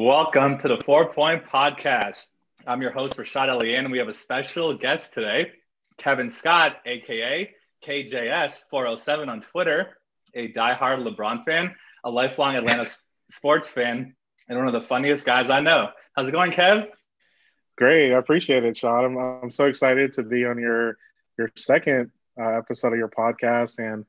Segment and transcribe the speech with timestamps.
[0.00, 2.28] Welcome to the Four Point Podcast.
[2.64, 5.50] I'm your host, Rashad Elian, and we have a special guest today,
[5.96, 7.52] Kevin Scott, aka
[7.84, 9.98] KJS407 on Twitter,
[10.34, 11.74] a diehard LeBron fan,
[12.04, 12.86] a lifelong Atlanta
[13.28, 14.14] sports fan,
[14.48, 15.90] and one of the funniest guys I know.
[16.14, 16.88] How's it going, Kev?
[17.76, 19.04] Great, I appreciate it, Sean.
[19.04, 20.96] I'm, I'm so excited to be on your
[21.36, 24.04] your second uh, episode of your podcast, and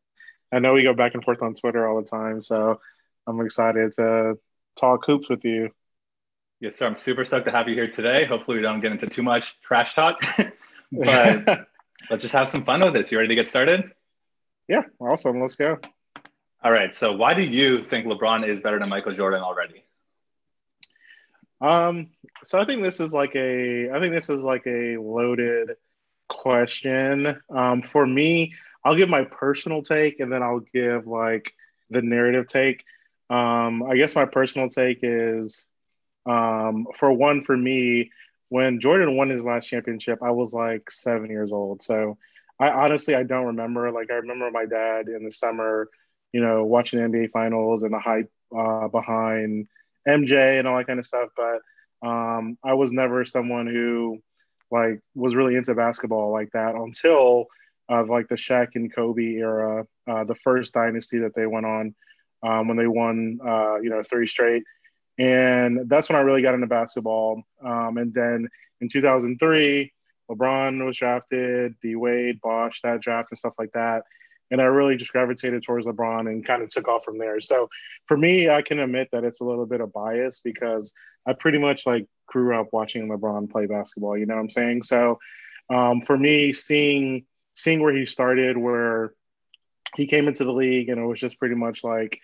[0.53, 2.79] I know we go back and forth on Twitter all the time, so
[3.25, 4.37] I'm excited to
[4.79, 5.71] talk hoops with you.
[6.59, 6.87] Yes, sir.
[6.87, 8.25] I'm super stoked to have you here today.
[8.25, 10.21] Hopefully, we don't get into too much trash talk,
[10.91, 11.67] but
[12.09, 13.11] let's just have some fun with this.
[13.11, 13.91] You ready to get started?
[14.67, 15.41] Yeah, awesome.
[15.41, 15.79] Let's go.
[16.61, 16.93] All right.
[16.93, 19.85] So, why do you think LeBron is better than Michael Jordan already?
[21.61, 22.09] Um,
[22.43, 25.75] so I think this is like a I think this is like a loaded
[26.27, 27.39] question.
[27.49, 31.53] Um, for me, I'll give my personal take and then I'll give like
[31.89, 32.83] the narrative take.
[33.29, 35.67] Um, I guess my personal take is
[36.25, 38.11] um, for one, for me,
[38.49, 41.81] when Jordan won his last championship, I was like seven years old.
[41.81, 42.17] So
[42.59, 43.91] I honestly I don't remember.
[43.91, 45.89] Like I remember my dad in the summer,
[46.33, 49.67] you know, watching NBA finals and the hype uh, behind
[50.07, 51.29] MJ and all that kind of stuff.
[51.37, 54.19] But um, I was never someone who
[54.71, 57.45] like was really into basketball like that until
[57.89, 61.95] uh, like the Shaq and Kobe era, uh, the first dynasty that they went on
[62.43, 64.63] um, when they won, uh, you know, three straight.
[65.19, 67.43] And that's when I really got into basketball.
[67.63, 68.47] Um, and then
[68.79, 69.91] in 2003,
[70.31, 74.03] LeBron was drafted, D Wade, Bosh, that draft and stuff like that.
[74.49, 77.39] And I really just gravitated towards LeBron and kind of took off from there.
[77.41, 77.69] So
[78.07, 80.93] for me, I can admit that it's a little bit of bias because
[81.27, 84.17] I pretty much like grew up watching LeBron play basketball.
[84.17, 84.83] You know what I'm saying?
[84.83, 85.19] So
[85.69, 87.25] um, for me, seeing
[87.55, 89.13] seeing where he started, where
[89.95, 92.21] he came into the league, and it was just pretty much like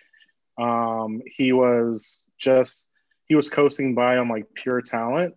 [0.58, 2.88] um, he was just
[3.26, 5.34] he was coasting by on like pure talent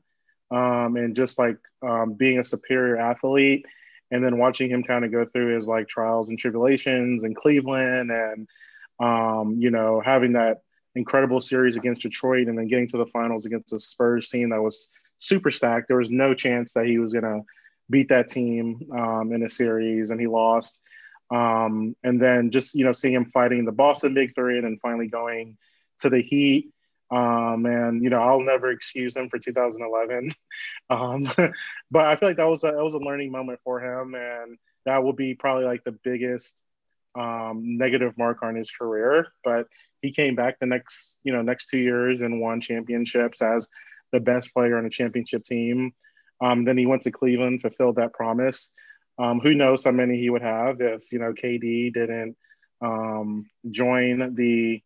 [0.51, 3.65] um, and just like um, being a superior athlete
[4.11, 8.11] and then watching him kind of go through his like trials and tribulations in Cleveland
[8.11, 8.47] and
[8.99, 10.61] um, you know having that
[10.95, 14.61] incredible series against Detroit and then getting to the finals against the Spurs team that
[14.61, 14.89] was
[15.19, 15.87] super stacked.
[15.87, 17.41] There was no chance that he was gonna
[17.89, 20.79] beat that team um, in a series and he lost.
[21.31, 24.79] Um, and then just you know seeing him fighting the Boston Big Three and then
[24.81, 25.57] finally going
[25.99, 26.71] to the Heat
[27.11, 30.31] um, and you know, I'll never excuse him for 2011.
[30.89, 31.27] um,
[31.91, 34.57] but I feel like that was a that was a learning moment for him, and
[34.85, 36.61] that will be probably like the biggest
[37.17, 39.27] um, negative mark on his career.
[39.43, 39.67] But
[40.01, 43.67] he came back the next you know next two years and won championships as
[44.11, 45.93] the best player on a championship team.
[46.41, 48.71] Um, then he went to Cleveland, fulfilled that promise.
[49.19, 52.37] Um, who knows how many he would have if you know KD didn't
[52.81, 54.81] um, join the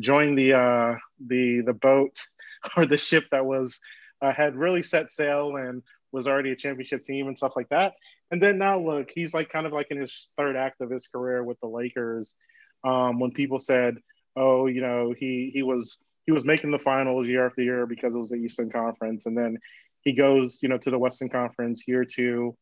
[0.00, 2.18] join the uh, the the boat
[2.76, 3.80] or the ship that was
[4.22, 7.94] uh, had really set sail and was already a championship team and stuff like that.
[8.30, 11.06] And then now look, he's like kind of like in his third act of his
[11.08, 12.36] career with the Lakers.
[12.84, 13.98] Um, when people said,
[14.36, 18.14] "Oh, you know, he he was he was making the finals year after year because
[18.14, 19.58] it was the Eastern Conference," and then
[20.02, 22.56] he goes, you know, to the Western Conference year two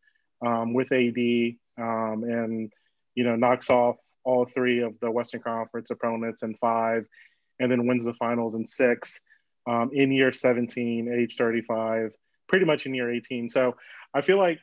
[0.44, 1.18] um, with AD
[1.78, 2.72] um, and
[3.14, 7.06] you know knocks off all three of the Western Conference opponents in five,
[7.58, 9.20] and then wins the finals in six
[9.66, 12.12] um, in year 17, age 35,
[12.48, 13.48] pretty much in year 18.
[13.48, 13.76] So
[14.14, 14.58] I feel like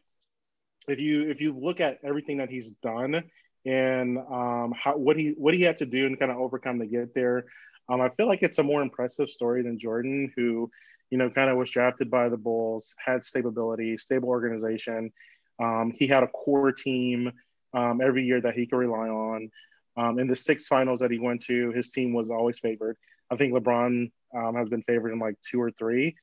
[0.88, 3.24] if you if you look at everything that he's done
[3.66, 6.86] and um, how what he what he had to do and kind of overcome to
[6.86, 7.46] get there,
[7.90, 10.72] um, I feel like it's a more impressive story than Jordan, who
[11.10, 15.12] you know kind of was drafted by the Bulls, had stability, stable organization.
[15.60, 17.32] Um, he had a core team
[17.74, 19.52] um, every year that he could rely on.
[19.98, 22.98] Um, in the six finals that he went to, his team was always favored.
[23.30, 26.16] I think LeBron um, has been favored in like two or three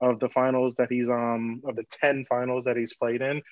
[0.00, 3.42] of the finals that he's um of the ten finals that he's played in.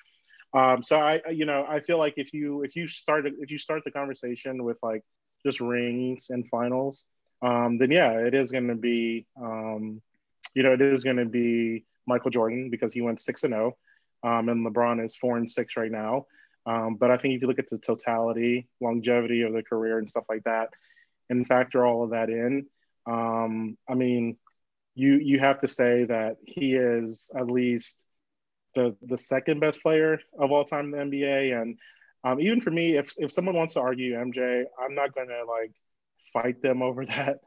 [0.53, 3.57] Um, so I, you know, I feel like if you if you start if you
[3.57, 5.01] start the conversation with like
[5.45, 7.05] just rings and finals,
[7.41, 9.25] um, then yeah, it is going to be,
[10.53, 13.71] you know, it is going to be Michael Jordan because he went six and zero,
[13.71, 13.77] oh,
[14.23, 16.25] um, and LeBron is four and six right now.
[16.65, 20.09] Um, but I think if you look at the totality, longevity of the career and
[20.09, 20.69] stuff like that,
[21.29, 22.67] and factor all of that in,
[23.05, 24.37] um, I mean,
[24.93, 28.03] you you have to say that he is at least
[28.75, 31.59] the the second best player of all time in the NBA.
[31.59, 31.77] And
[32.23, 35.73] um, even for me, if if someone wants to argue MJ, I'm not gonna like
[36.33, 37.39] fight them over that.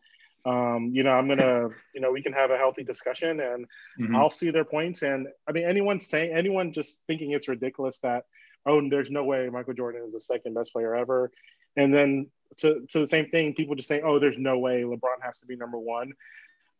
[0.46, 3.67] Um, you know, I'm gonna, you know, we can have a healthy discussion, and
[3.99, 4.14] mm-hmm.
[4.14, 5.02] I'll see their points.
[5.02, 8.25] And I mean, anyone saying, anyone just thinking it's ridiculous that
[8.67, 11.31] oh, there's no way Michael Jordan is the second best player ever.
[11.76, 15.23] And then to, to the same thing, people just say, oh, there's no way LeBron
[15.23, 16.12] has to be number one.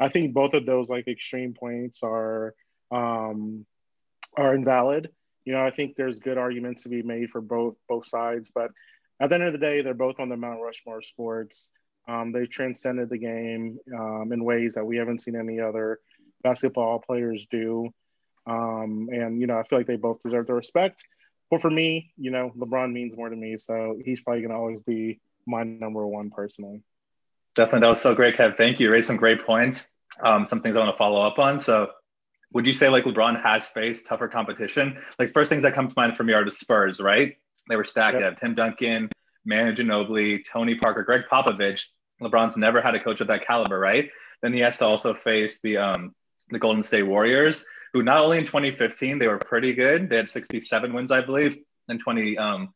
[0.00, 2.55] I think both of those like extreme points are
[2.90, 3.64] um,
[4.37, 5.10] are invalid.
[5.44, 8.70] You know, I think there's good arguments to be made for both both sides, but
[9.20, 11.69] at the end of the day, they're both on the Mount Rushmore sports.
[12.06, 16.01] Um, they've transcended the game um, in ways that we haven't seen any other
[16.43, 17.91] basketball players do.
[18.47, 21.05] Um, and you know, I feel like they both deserve the respect.
[21.51, 24.56] But for me, you know, LeBron means more to me, so he's probably going to
[24.56, 26.83] always be my number one personally.
[27.55, 28.56] Definitely, that was so great, Kev.
[28.56, 28.87] Thank you.
[28.87, 29.95] You raised some great points.
[30.23, 31.61] Um, some things I want to follow up on.
[31.61, 31.91] So,
[32.53, 34.99] would you say like LeBron has faced tougher competition?
[35.19, 37.37] Like first things that come to mind for me are the Spurs, right?
[37.69, 38.15] They were stacked.
[38.15, 38.21] Yep.
[38.21, 39.11] They have Tim Duncan,
[39.44, 41.87] Manu Ginobili, Tony Parker, Gregg Popovich.
[42.23, 44.11] LeBron's never had a coach of that caliber, right?
[44.43, 46.14] Then he has to also face the um,
[46.50, 50.29] the Golden State Warriors, who not only in 2015 they were pretty good, they had
[50.29, 51.58] 67 wins, I believe.
[51.88, 52.67] In 20 um,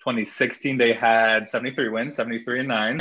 [0.00, 3.00] 2016 they had 73 wins, 73 and nine,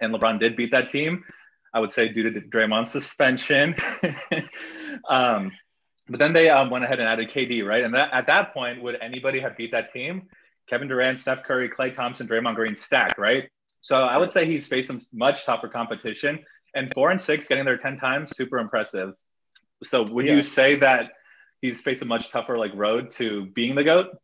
[0.00, 1.24] and LeBron did beat that team.
[1.72, 3.76] I would say due to Draymond's suspension.
[5.08, 5.52] um,
[6.08, 7.84] but then they um, went ahead and added KD, right?
[7.84, 10.28] And that, at that point, would anybody have beat that team?
[10.70, 13.50] Kevin Durant, Steph Curry, Klay Thompson, Draymond Green stack, right?
[13.80, 16.44] So I would say he's faced some much tougher competition.
[16.74, 19.14] And four and six, getting there 10 times, super impressive.
[19.82, 20.36] So would yeah.
[20.36, 21.10] you say that
[21.60, 24.16] he's faced a much tougher like road to being the GOAT?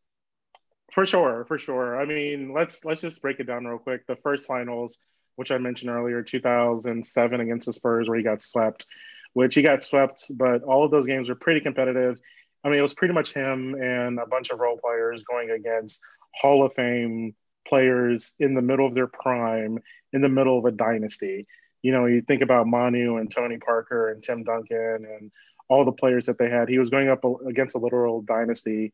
[0.93, 2.01] For sure, for sure.
[2.01, 4.07] I mean, let's let's just break it down real quick.
[4.07, 4.99] The first finals,
[5.35, 8.87] which I mentioned earlier, 2007 against the Spurs, where he got swept,
[9.33, 12.19] which he got swept, but all of those games were pretty competitive.
[12.63, 16.01] I mean, it was pretty much him and a bunch of role players going against
[16.37, 17.35] Hall of Fame
[17.67, 19.79] players in the middle of their prime,
[20.13, 21.45] in the middle of a dynasty.
[21.83, 25.31] You know, you think about Manu and Tony Parker and Tim Duncan and
[25.69, 26.69] all the players that they had.
[26.69, 28.93] He was going up against a literal dynasty,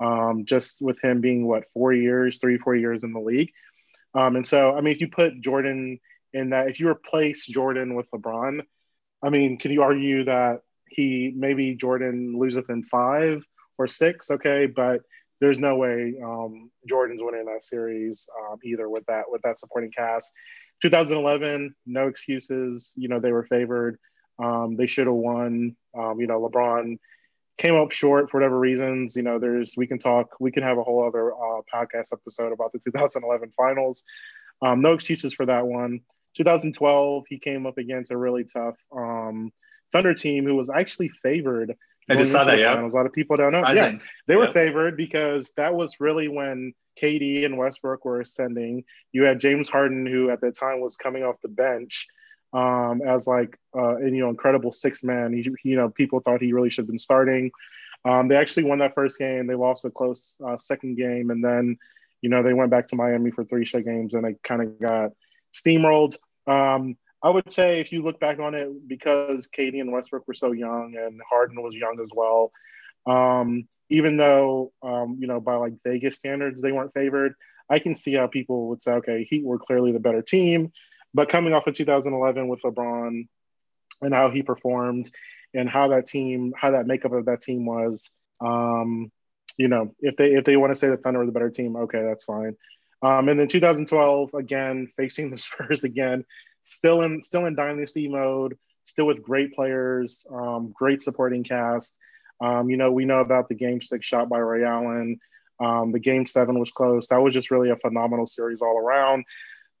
[0.00, 3.52] um, just with him being what four years, three, four years in the league.
[4.14, 5.98] Um, and so, I mean, if you put Jordan
[6.32, 8.60] in that, if you replace Jordan with LeBron,
[9.22, 13.44] I mean, can you argue that he maybe Jordan loses in five
[13.78, 14.30] or six?
[14.30, 15.00] Okay, but
[15.40, 19.90] there's no way um, Jordan's winning that series um, either with that with that supporting
[19.90, 20.32] cast.
[20.82, 22.92] 2011, no excuses.
[22.96, 23.98] You know they were favored.
[24.42, 25.76] Um, they should have won.
[25.96, 26.98] Um, you know LeBron
[27.56, 29.16] came up short for whatever reasons.
[29.16, 30.36] You know there's we can talk.
[30.40, 34.04] We can have a whole other uh, podcast episode about the 2011 finals.
[34.62, 36.00] Um, no excuses for that one.
[36.36, 39.52] 2012, he came up against a really tough um,
[39.92, 41.76] Thunder team who was actually favored
[42.08, 42.58] I just saw that.
[42.58, 43.60] Yeah, a lot of people don't know.
[43.60, 43.98] Surprising.
[43.98, 48.84] Yeah, they were favored because that was really when KD and Westbrook were ascending.
[49.12, 52.08] You had James Harden, who at that time was coming off the bench
[52.54, 55.32] um, as like uh, you know incredible six man.
[55.32, 57.50] He, you know, people thought he really should have been starting.
[58.04, 59.46] Um, they actually won that first game.
[59.46, 61.78] They lost a close uh, second game, and then
[62.22, 64.80] you know they went back to Miami for three straight games, and they kind of
[64.80, 65.10] got
[65.52, 66.16] steamrolled.
[66.46, 70.34] Um, I would say if you look back on it, because KD and Westbrook were
[70.34, 72.52] so young and Harden was young as well,
[73.06, 77.34] um, even though um, you know by like Vegas standards they weren't favored,
[77.70, 80.70] I can see how people would say, okay, Heat were clearly the better team,
[81.14, 83.26] but coming off of 2011 with LeBron
[84.02, 85.10] and how he performed
[85.54, 88.10] and how that team, how that makeup of that team was,
[88.42, 89.10] um,
[89.56, 91.74] you know, if they if they want to say the Thunder were the better team,
[91.74, 92.54] okay, that's fine.
[93.00, 96.26] Um, and then 2012 again facing the Spurs again
[96.64, 101.96] still in still in dynasty mode, still with great players, um, great supporting cast.
[102.40, 105.20] Um, you know, we know about the game six shot by Ray Allen.
[105.60, 107.08] Um, the game seven was close.
[107.08, 109.24] That was just really a phenomenal series all around.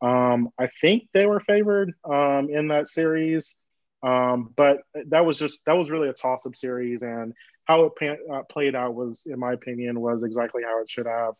[0.00, 3.56] Um, I think they were favored um, in that series,
[4.02, 7.32] um, but that was just that was really a toss up series, and
[7.64, 11.06] how it pan, uh, played out was, in my opinion, was exactly how it should
[11.06, 11.34] have,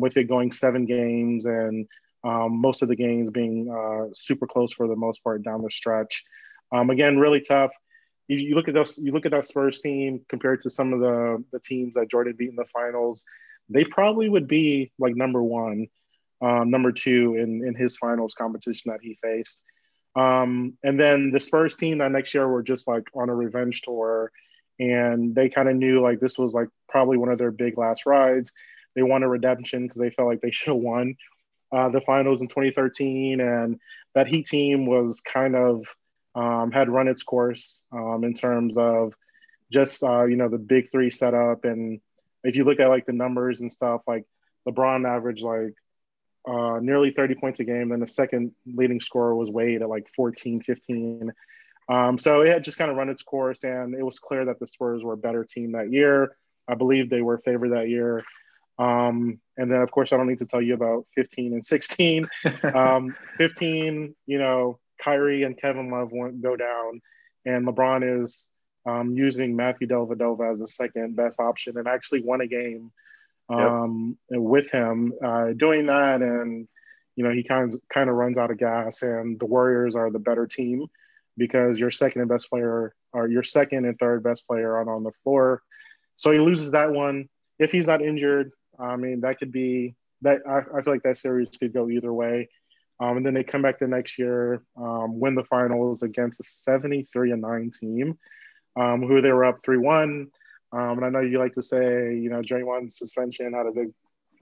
[0.00, 1.88] with it going seven games and
[2.24, 5.70] um, most of the games being uh, super close for the most part down the
[5.70, 6.24] stretch.
[6.72, 7.72] Um, again, really tough.
[8.26, 8.98] You, you, look at those.
[8.98, 12.34] You look at that Spurs team compared to some of the the teams that Jordan
[12.36, 13.24] beat in the finals.
[13.70, 15.86] They probably would be like number one,
[16.42, 19.62] um, number two in in his finals competition that he faced.
[20.16, 23.82] Um, and then the Spurs team that next year were just like on a revenge
[23.82, 24.32] tour,
[24.78, 28.04] and they kind of knew like this was like probably one of their big last
[28.04, 28.52] rides.
[28.94, 31.16] They wanted redemption because they felt like they should have won
[31.72, 33.80] uh, the finals in 2013, and
[34.14, 35.86] that Heat team was kind of
[36.34, 39.14] um, had run its course um, in terms of
[39.70, 41.64] just uh, you know the big three setup.
[41.64, 42.00] And
[42.44, 44.24] if you look at like the numbers and stuff, like
[44.66, 45.74] LeBron averaged like
[46.46, 47.90] uh, nearly 30 points a game.
[47.90, 51.32] Then the second leading scorer was Wade at like 14, 15.
[51.90, 54.58] Um, so it had just kind of run its course, and it was clear that
[54.60, 56.36] the Spurs were a better team that year.
[56.66, 58.24] I believe they were favored that year.
[58.78, 62.28] Um, and then, of course, I don't need to tell you about 15 and 16.
[62.74, 67.00] um, 15, you know, Kyrie and Kevin Love won't go down.
[67.44, 68.46] and LeBron is
[68.86, 72.90] um, using Matthew Dellavedova as the second best option and actually won a game
[73.48, 74.40] um, yep.
[74.40, 76.22] with him uh, doing that.
[76.22, 76.68] And,
[77.16, 80.10] you know, he kind of, kind of runs out of gas and the Warriors are
[80.10, 80.86] the better team
[81.36, 85.04] because your second and best player or your second and third best player are on
[85.04, 85.62] the floor.
[86.16, 87.28] So he loses that one.
[87.58, 90.40] If he's not injured, I mean, that could be that.
[90.48, 92.48] I, I feel like that series could go either way.
[93.00, 96.42] Um, and then they come back the next year, um, win the finals against a
[96.42, 98.18] 73 and 9 team,
[98.76, 100.26] um, who they were up 3 1.
[100.70, 103.92] Um, and I know you like to say, you know, Draymond's suspension had a big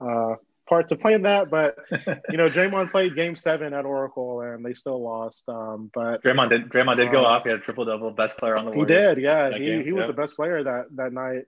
[0.01, 0.35] uh,
[0.67, 1.75] part to play in that, but
[2.29, 5.47] you know, Draymond played Game Seven at Oracle and they still lost.
[5.47, 6.69] Um, but Draymond did.
[6.69, 7.43] Draymond did go um, off.
[7.43, 8.71] He had a triple double, best player on the.
[8.71, 9.57] Warriors he did, yeah.
[9.57, 10.07] He, he was yep.
[10.07, 11.43] the best player that that night.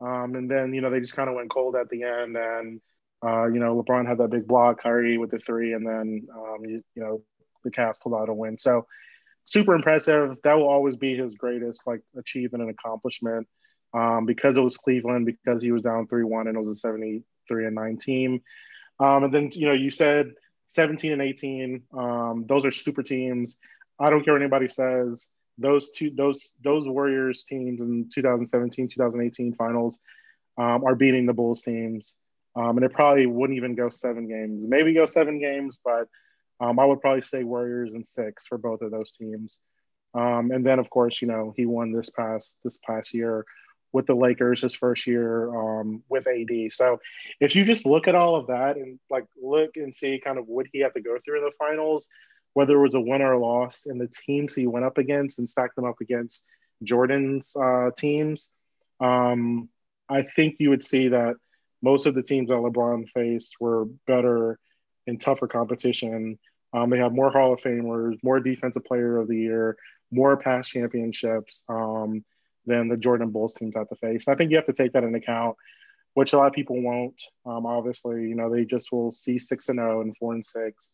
[0.00, 2.80] Um, and then you know they just kind of went cold at the end, and
[3.24, 6.64] uh, you know LeBron had that big block, Kyrie with the three, and then um,
[6.64, 7.22] you, you know
[7.64, 8.58] the Cavs pulled out a win.
[8.58, 8.86] So
[9.44, 10.38] super impressive.
[10.44, 13.46] That will always be his greatest like achievement and accomplishment
[13.92, 16.76] um, because it was Cleveland, because he was down 3 1 and it was a
[16.76, 18.42] 73 and 9 team.
[18.98, 20.32] Um, and then, you know, you said
[20.66, 21.82] 17 and 18.
[21.92, 23.56] Um, those are super teams.
[23.98, 25.30] I don't care what anybody says.
[25.58, 29.98] Those two, those those Warriors teams in 2017, 2018 finals
[30.58, 32.14] um, are beating the Bulls teams,
[32.56, 34.64] um, and it probably wouldn't even go seven games.
[34.66, 36.08] Maybe go seven games, but
[36.60, 39.58] um, I would probably say Warriors in six for both of those teams.
[40.14, 43.44] Um, and then, of course, you know he won this past this past year
[43.92, 46.72] with the Lakers his first year um, with AD.
[46.72, 47.00] So
[47.40, 50.46] if you just look at all of that and like look and see kind of
[50.46, 52.06] what he had to go through in the finals,
[52.54, 55.38] whether it was a win or a loss, and the teams he went up against
[55.38, 56.44] and stacked them up against
[56.82, 58.50] Jordan's uh, teams,
[59.00, 59.68] um,
[60.08, 61.36] I think you would see that
[61.82, 64.58] most of the teams that LeBron faced were better
[65.06, 66.38] in tougher competition.
[66.72, 69.76] Um, they have more Hall of Famers, more Defensive Player of the Year,
[70.10, 71.62] more past championships.
[71.68, 72.24] Um,
[72.66, 74.28] than the Jordan Bulls teams have to face.
[74.28, 75.56] I think you have to take that into account,
[76.14, 77.20] which a lot of people won't.
[77.46, 80.44] Um, obviously, you know, they just will see six and zero oh and four and
[80.44, 80.90] six,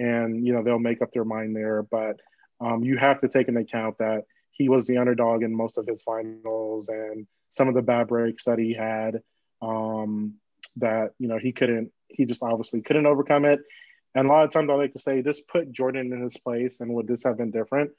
[0.00, 1.82] and you know they'll make up their mind there.
[1.82, 2.16] But
[2.60, 5.86] um, you have to take into account that he was the underdog in most of
[5.86, 9.22] his finals and some of the bad breaks that he had.
[9.62, 10.34] Um,
[10.76, 13.60] that you know he couldn't, he just obviously couldn't overcome it.
[14.14, 16.80] And a lot of times I like to say, just put Jordan in his place,
[16.80, 17.92] and would this have been different?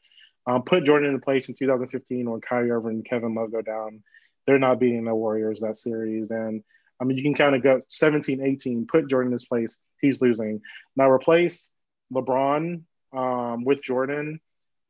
[0.48, 4.02] Um, put Jordan in place in 2015 when Kyrie Irving and Kevin Love go down.
[4.48, 6.32] They're not beating the Warriors that series.
[6.32, 6.64] And
[7.00, 9.80] I mean, you can kind of go 17, 18, put Jordan in his place.
[10.02, 10.62] He's losing.
[10.96, 11.70] Now replace
[12.12, 14.40] LeBron um, with Jordan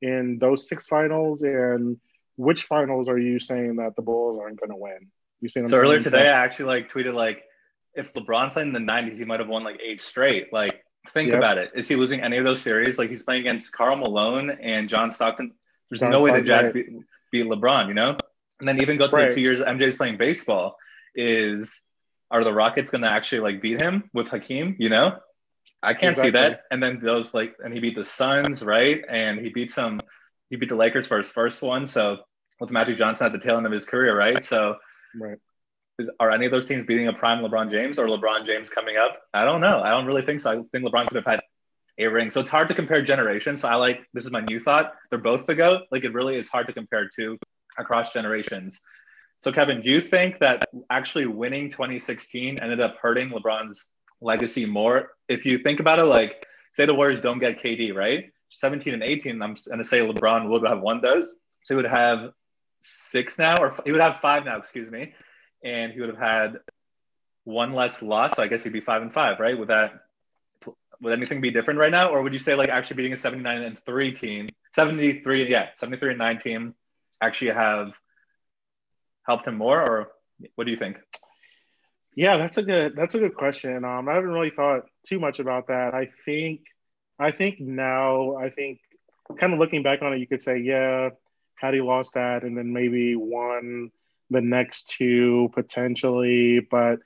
[0.01, 1.41] in those six finals.
[1.41, 1.97] And
[2.37, 5.07] which finals are you saying that the Bulls aren't going to win?
[5.41, 7.43] You see so earlier today, I actually like tweeted like,
[7.93, 10.53] if LeBron played in the 90s, he might have won like eight straight.
[10.53, 11.39] Like Think yep.
[11.39, 11.71] about it.
[11.73, 12.99] Is he losing any of those series?
[12.99, 15.51] Like he's playing against Karl Malone and John Stockton.
[15.89, 16.89] There's John no way the Jazz beat,
[17.31, 18.17] beat, LeBron, you know?
[18.59, 19.33] And then even go to right.
[19.33, 20.77] two years MJ's playing baseball.
[21.15, 21.81] Is
[22.29, 24.75] are the Rockets going to actually like beat him with Hakeem?
[24.79, 25.17] You know,
[25.83, 26.27] I can't exactly.
[26.27, 26.63] see that.
[26.69, 29.03] And then those like, and he beat the Suns, right?
[29.09, 30.01] And he beat some,
[30.49, 31.87] he beat the Lakers for his first one.
[31.87, 32.19] So
[32.59, 34.43] with Magic Johnson at the tail end of his career, right?
[34.45, 34.75] So
[35.19, 35.37] right.
[35.99, 38.97] Is, are any of those teams beating a prime LeBron James or LeBron James coming
[38.97, 39.19] up?
[39.33, 39.81] I don't know.
[39.81, 40.51] I don't really think so.
[40.51, 41.41] I think LeBron could have had
[41.97, 42.31] a ring.
[42.31, 43.61] So it's hard to compare generations.
[43.61, 44.93] So I like this is my new thought.
[45.09, 45.83] They're both the GOAT.
[45.91, 47.37] Like it really is hard to compare two
[47.77, 48.79] across generations.
[49.41, 53.89] So Kevin, do you think that actually winning 2016 ended up hurting LeBron's
[54.21, 55.09] legacy more?
[55.27, 58.31] If you think about it, like say the Warriors don't get KD, right?
[58.49, 61.35] 17 and 18, I'm gonna say LeBron would have won those.
[61.63, 62.31] So he would have
[62.81, 65.13] six now, or he would have five now, excuse me
[65.63, 66.57] and he would have had
[67.43, 68.35] one less loss.
[68.35, 69.57] So I guess he'd be five and five, right?
[69.57, 69.93] Would that
[70.99, 73.43] would anything be different right now, or would you say like actually beating a seventy
[73.43, 76.75] nine and three team, seventy three, yeah, seventy three and nine team,
[77.19, 77.99] actually have
[79.23, 80.11] helped him more, or
[80.55, 80.97] what do you think?
[82.15, 83.85] Yeah, that's a good that's a good question.
[83.85, 85.93] Um, I haven't really thought too much about that.
[85.93, 86.61] I think
[87.19, 88.79] I think now I think
[89.39, 91.09] kind of looking back on it, you could say, yeah,
[91.55, 93.91] had he lost that and then maybe won
[94.29, 96.59] the next two potentially.
[96.69, 96.99] But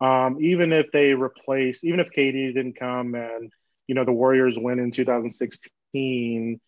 [0.00, 3.50] um, even if they replace, even if KD didn't come and
[3.88, 6.60] you know the Warriors win in 2016,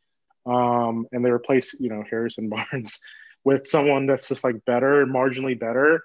[0.47, 3.01] um, and they replace you know Harrison Barnes
[3.45, 6.03] with someone that's just like better, marginally better.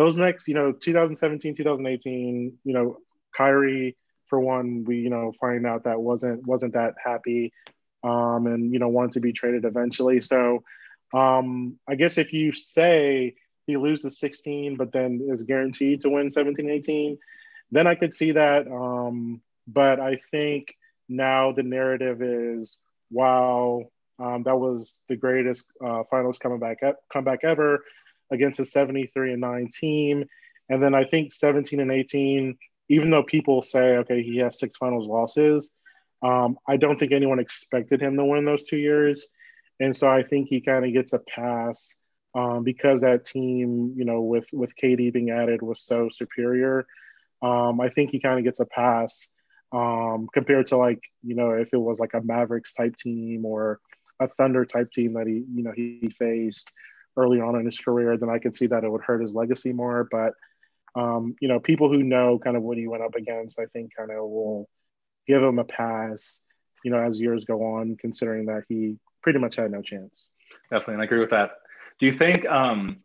[0.00, 2.96] Those next, you know, 2017, 2018, you know,
[3.36, 3.96] Kyrie
[4.28, 7.52] for one, we you know find out that wasn't wasn't that happy,
[8.02, 10.22] um, and you know wanted to be traded eventually.
[10.22, 10.62] So
[11.12, 13.34] um, I guess if you say
[13.66, 17.18] he loses 16, but then is guaranteed to win 17, 18,
[17.70, 18.66] then I could see that.
[18.66, 20.74] Um, but I think
[21.08, 22.78] now the narrative is,
[23.10, 26.78] wow, Um, that was the greatest uh, finals comeback
[27.12, 27.84] comeback ever
[28.30, 30.24] against a 73 and 9 team.
[30.68, 32.56] And then I think 17 and 18,
[32.88, 35.70] even though people say, okay, he has six finals losses,
[36.22, 39.28] um, I don't think anyone expected him to win those two years.
[39.80, 41.96] And so I think he kind of gets a pass
[42.34, 46.86] um, because that team, you know, with with KD being added was so superior.
[47.42, 49.30] Um, I think he kind of gets a pass
[49.72, 53.80] um, compared to like you know if it was like a Mavericks type team or
[54.20, 56.70] a Thunder type team that he you know he faced
[57.16, 59.72] early on in his career, then I could see that it would hurt his legacy
[59.72, 60.08] more.
[60.10, 60.34] But
[60.94, 63.92] um, you know, people who know kind of what he went up against, I think
[63.96, 64.68] kind of will
[65.26, 66.42] give him a pass.
[66.84, 70.26] You know, as years go on, considering that he pretty much had no chance.
[70.70, 71.52] Definitely, and I agree with that.
[71.98, 73.02] Do you think um,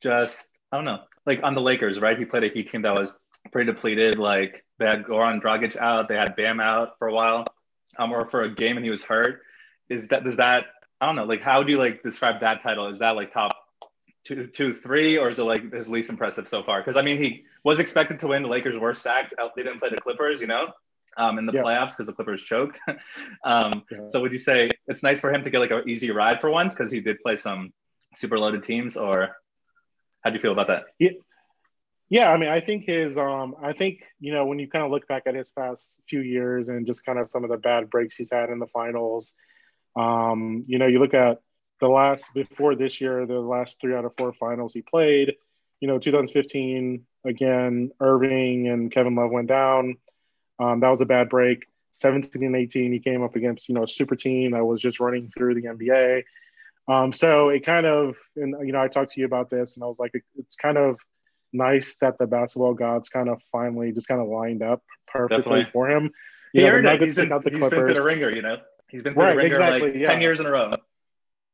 [0.00, 2.18] just I don't know, like on the Lakers, right?
[2.18, 3.18] He played a Heat team that was
[3.52, 4.18] pretty depleted.
[4.18, 7.46] Like they had Goran Dragic out, they had Bam out for a while,
[7.98, 9.42] um, or for a game, and he was hurt.
[9.88, 10.66] Is that does that
[11.02, 12.86] I don't know, like how do you like describe that title?
[12.86, 13.56] Is that like top
[14.22, 16.80] two, two, three, or is it like his least impressive so far?
[16.80, 18.44] Because I mean, he was expected to win.
[18.44, 19.34] The Lakers were sacked.
[19.56, 20.72] They didn't play the Clippers, you know,
[21.16, 21.62] um, in the yeah.
[21.62, 22.78] playoffs because the Clippers choke.
[23.44, 24.06] um, yeah.
[24.06, 26.52] So would you say it's nice for him to get like an easy ride for
[26.52, 27.72] once because he did play some
[28.14, 29.30] super loaded teams, or
[30.20, 30.84] how do you feel about that?
[31.00, 31.10] Yeah.
[32.10, 34.92] Yeah, I mean, I think his, um, I think you know when you kind of
[34.92, 37.90] look back at his past few years and just kind of some of the bad
[37.90, 39.34] breaks he's had in the finals,
[39.96, 41.40] um, you know, you look at
[41.80, 45.34] the last before this year, the last three out of four finals he played.
[45.80, 49.96] You know, 2015 again, Irving and Kevin Love went down.
[50.58, 51.66] Um, that was a bad break.
[51.92, 55.00] 17 and 18, he came up against you know a super team that was just
[55.00, 56.22] running through the NBA.
[56.88, 59.84] Um, so it kind of, and you know, I talked to you about this, and
[59.84, 61.00] I was like, it, it's kind of
[61.52, 65.70] nice that the basketball gods kind of finally just kind of lined up perfectly Definitely.
[65.72, 66.10] for him.
[66.54, 67.00] You he know, earned it.
[67.02, 68.58] He's he's been to the ringer, you know.
[68.92, 70.06] He's been through right, the ringer exactly, like yeah.
[70.08, 70.74] 10 years in a row.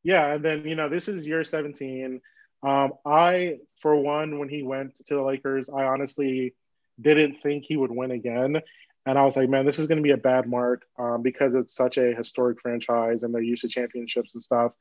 [0.02, 2.20] Yeah, and then, you know, this is year 17.
[2.62, 6.54] Um, I, for one, when he went to the Lakers, I honestly
[7.00, 8.60] didn't think he would win again.
[9.06, 11.54] And I was like, man, this is going to be a bad mark um, because
[11.54, 14.72] it's such a historic franchise and they're used to championships and stuff.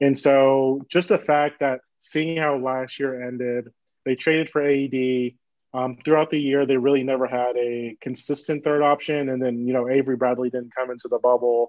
[0.00, 3.72] And so just the fact that seeing how last year ended,
[4.04, 5.32] they traded for AD.
[5.76, 9.28] Um, throughout the year, they really never had a consistent third option.
[9.28, 11.68] And then, you know, Avery Bradley didn't come into the bubble.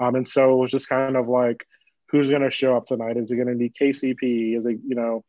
[0.00, 1.64] Um, and so it was just kind of like,
[2.08, 3.16] who's going to show up tonight?
[3.16, 4.56] Is it going to be KCP?
[4.56, 5.24] Is it, you know,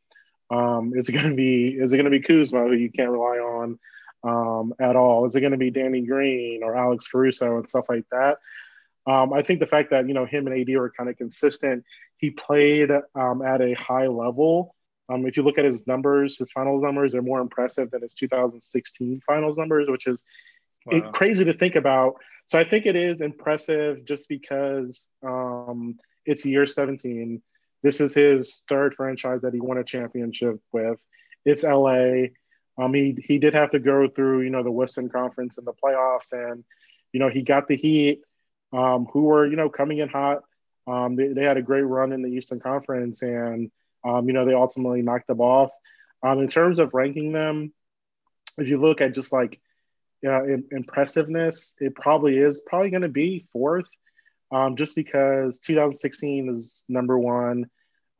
[0.50, 3.12] um, is it going to be, is it going to be Kuzma, who you can't
[3.12, 3.80] rely on
[4.24, 5.28] um, at all?
[5.28, 8.40] Is it going to be Danny Green or Alex Caruso and stuff like that?
[9.06, 11.84] Um, I think the fact that, you know, him and AD were kind of consistent,
[12.18, 14.74] he played um, at a high level
[15.10, 18.14] um, if you look at his numbers, his finals numbers are more impressive than his
[18.14, 20.24] 2016 finals numbers, which is
[20.86, 20.98] wow.
[20.98, 22.16] it, crazy to think about.
[22.48, 27.42] So I think it is impressive just because um, it's year 17.
[27.84, 31.00] This is his third franchise that he won a championship with.
[31.46, 32.30] It's LA.
[32.78, 35.74] Um, he he did have to go through you know the Western Conference and the
[35.74, 36.64] playoffs, and
[37.14, 38.22] you know he got the Heat,
[38.74, 40.40] um, who were you know coming in hot.
[40.88, 43.72] Um, they, they had a great run in the Eastern Conference, and
[44.06, 45.72] um, you know, they ultimately knocked them off.
[46.24, 47.74] Um, in terms of ranking them,
[48.58, 49.60] if you look at just like
[50.22, 53.86] yeah, impressiveness, it probably is probably going to be fourth,
[54.52, 57.70] um, just because 2016 is number one.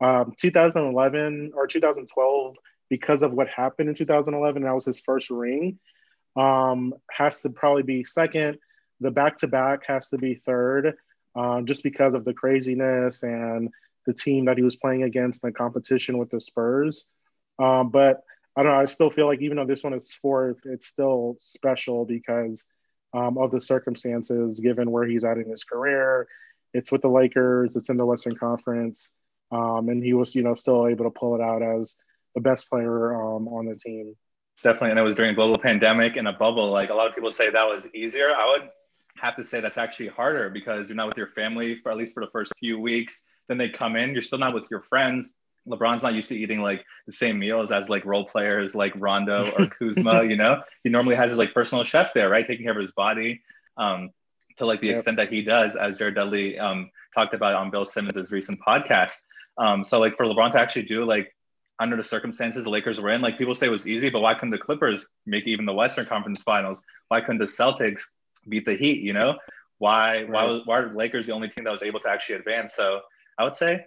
[0.00, 2.56] Um, 2011 or 2012,
[2.88, 5.78] because of what happened in 2011, that was his first ring,
[6.36, 8.58] um, has to probably be second.
[9.00, 10.94] The back to back has to be third,
[11.34, 13.70] um, just because of the craziness and
[14.06, 17.06] the team that he was playing against in the competition with the Spurs.
[17.58, 18.22] Um, but
[18.56, 18.78] I don't know.
[18.78, 22.66] I still feel like even though this one is fourth, it's still special because
[23.12, 26.28] um, of the circumstances, given where he's at in his career.
[26.72, 27.74] It's with the Lakers.
[27.74, 29.12] It's in the Western Conference,
[29.50, 31.94] um, and he was, you know, still able to pull it out as
[32.34, 34.14] the best player um, on the team.
[34.62, 36.70] Definitely, and it was during global pandemic in a bubble.
[36.70, 38.34] Like a lot of people say that was easier.
[38.34, 38.68] I would
[39.18, 42.14] have to say that's actually harder because you're not with your family for at least
[42.14, 45.36] for the first few weeks then they come in, you're still not with your friends.
[45.68, 49.50] LeBron's not used to eating like the same meals as like role players like Rondo
[49.58, 50.62] or Kuzma, you know?
[50.84, 52.46] He normally has his like personal chef there, right?
[52.46, 53.42] Taking care of his body.
[53.76, 54.10] Um,
[54.56, 54.96] to like the yep.
[54.96, 59.24] extent that he does, as Jared Dudley um, talked about on Bill Simmons' recent podcast.
[59.58, 61.34] Um, so like for LeBron to actually do like
[61.78, 64.34] under the circumstances the Lakers were in, like people say it was easy, but why
[64.34, 66.82] couldn't the Clippers make even the Western Conference Finals?
[67.08, 68.02] Why couldn't the Celtics
[68.48, 69.00] beat the Heat?
[69.00, 69.38] You know,
[69.78, 70.30] why right.
[70.30, 72.74] why was why are Lakers the only team that was able to actually advance?
[72.74, 73.00] So
[73.38, 73.86] I would say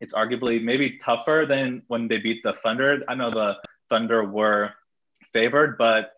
[0.00, 3.02] it's arguably maybe tougher than when they beat the Thunder.
[3.08, 4.72] I know the Thunder were
[5.32, 6.12] favored, but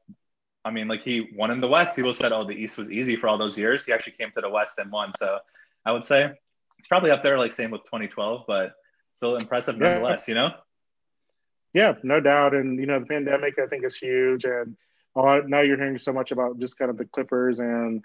[0.65, 1.95] I mean, like he won in the West.
[1.95, 3.85] People said, oh, the East was easy for all those years.
[3.85, 5.13] He actually came to the West and won.
[5.13, 5.29] So
[5.85, 6.33] I would say
[6.79, 8.75] it's probably up there, like same with 2012, but
[9.13, 9.89] still impressive Yeah.
[9.89, 10.29] nonetheless.
[10.29, 10.55] You know.
[11.75, 12.55] Yeah, no doubt.
[12.55, 14.77] And you know, the pandemic I think is huge, and
[15.15, 18.03] oh, lot, now you're hearing so much about just kind of the Clippers and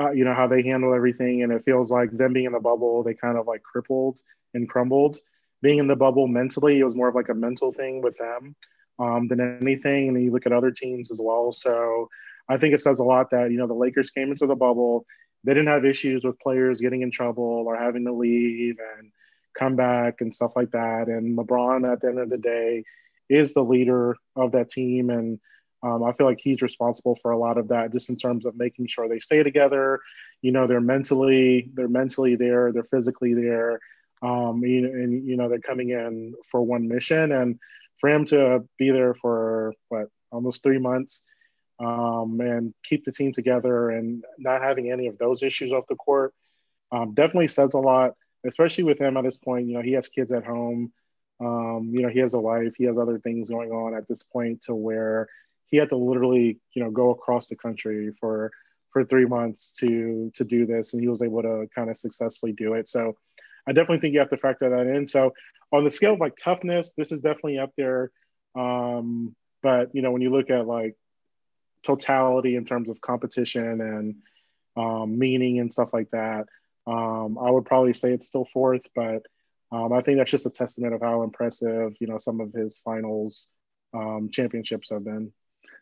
[0.00, 2.60] uh, you know how they handle everything, and it feels like them being in the
[2.60, 4.20] bubble, they kind of like crippled
[4.54, 5.18] and crumbled.
[5.62, 8.56] Being in the bubble mentally, it was more of like a mental thing with them
[8.98, 10.08] um, than anything.
[10.08, 11.52] And you look at other teams as well.
[11.52, 12.08] So
[12.48, 15.04] I think it says a lot that you know the Lakers came into the bubble,
[15.44, 19.10] they didn't have issues with players getting in trouble or having to leave and
[19.58, 21.08] come back and stuff like that.
[21.08, 22.84] And LeBron, at the end of the day,
[23.28, 25.10] is the leader of that team.
[25.10, 25.38] And
[25.82, 28.56] um, I feel like he's responsible for a lot of that, just in terms of
[28.56, 30.00] making sure they stay together.
[30.42, 33.80] You know, they're mentally, they're mentally there, they're physically there,
[34.22, 37.32] um, and, and you know they're coming in for one mission.
[37.32, 37.58] And
[38.00, 41.22] for him to be there for what almost three months
[41.78, 45.96] um, and keep the team together and not having any of those issues off the
[45.96, 46.34] court
[46.92, 48.14] um, definitely says a lot,
[48.44, 49.68] especially with him at this point.
[49.68, 50.92] You know, he has kids at home.
[51.40, 54.22] Um, you know, he has a wife, he has other things going on at this
[54.22, 55.28] point to where
[55.70, 58.50] he had to literally, you know, go across the country for
[58.92, 62.52] for three months to to do this, and he was able to kind of successfully
[62.52, 62.88] do it.
[62.88, 63.16] So
[63.66, 65.06] I definitely think you have to factor that in.
[65.06, 65.32] So
[65.72, 68.10] on the scale of like toughness, this is definitely up there.
[68.54, 70.96] Um, but you know, when you look at like
[71.82, 74.16] totality in terms of competition and
[74.76, 76.46] um, meaning and stuff like that,
[76.86, 79.22] um, I would probably say it's still fourth, but
[79.72, 82.80] um, I think that's just a testament of how impressive, you know, some of his
[82.80, 83.48] finals
[83.94, 85.32] um, championships have been.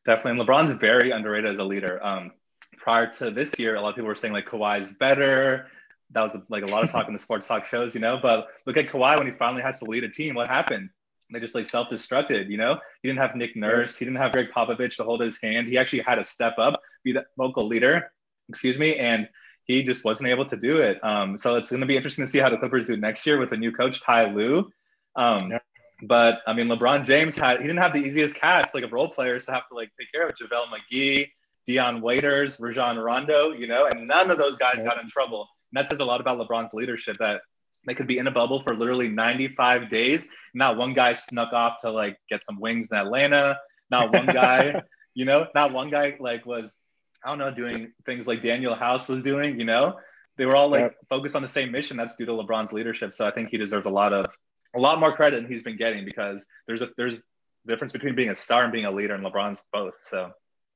[0.07, 0.41] Definitely.
[0.41, 2.05] And LeBron's very underrated as a leader.
[2.05, 2.33] Um,
[2.77, 5.67] prior to this year, a lot of people were saying like Kawhi's better.
[6.13, 8.19] That was like a lot of talk in the sports talk shows, you know.
[8.21, 10.35] But look at Kawhi when he finally has to lead a team.
[10.35, 10.89] What happened?
[11.31, 12.79] They just like self-destructed, you know.
[13.03, 13.99] He didn't have Nick Nurse.
[13.99, 15.69] He didn't have Gregg Popovich to hold his hand.
[15.69, 18.11] He actually had to step up, be that vocal leader.
[18.49, 19.29] Excuse me, and
[19.65, 20.99] he just wasn't able to do it.
[21.05, 23.39] Um, so it's going to be interesting to see how the Clippers do next year
[23.39, 24.71] with a new coach, Ty Lue.
[25.15, 25.59] Um, yeah.
[26.03, 29.09] But I mean, LeBron James had he didn't have the easiest cast like of role
[29.09, 31.29] players to have to like take care of JaVale McGee,
[31.67, 34.85] Dion Waiters, Rajon Rondo, you know, and none of those guys yeah.
[34.85, 35.49] got in trouble.
[35.73, 37.43] And that says a lot about LeBron's leadership that
[37.87, 40.29] they could be in a bubble for literally 95 days.
[40.55, 43.59] Not one guy snuck off to like get some wings in Atlanta.
[43.91, 44.83] Not one guy,
[45.15, 46.79] you know, not one guy like was
[47.25, 49.99] I don't know, doing things like Danuel House was doing, you know,
[50.37, 50.97] they were all like yep.
[51.09, 51.97] focused on the same mission.
[51.97, 53.13] That's due to LeBron's leadership.
[53.13, 54.27] So I think he deserves a lot of
[54.75, 57.23] a lot more credit than he's been getting because there's a there's
[57.67, 59.95] difference between being a star and being a leader, and LeBron's both.
[60.03, 60.31] So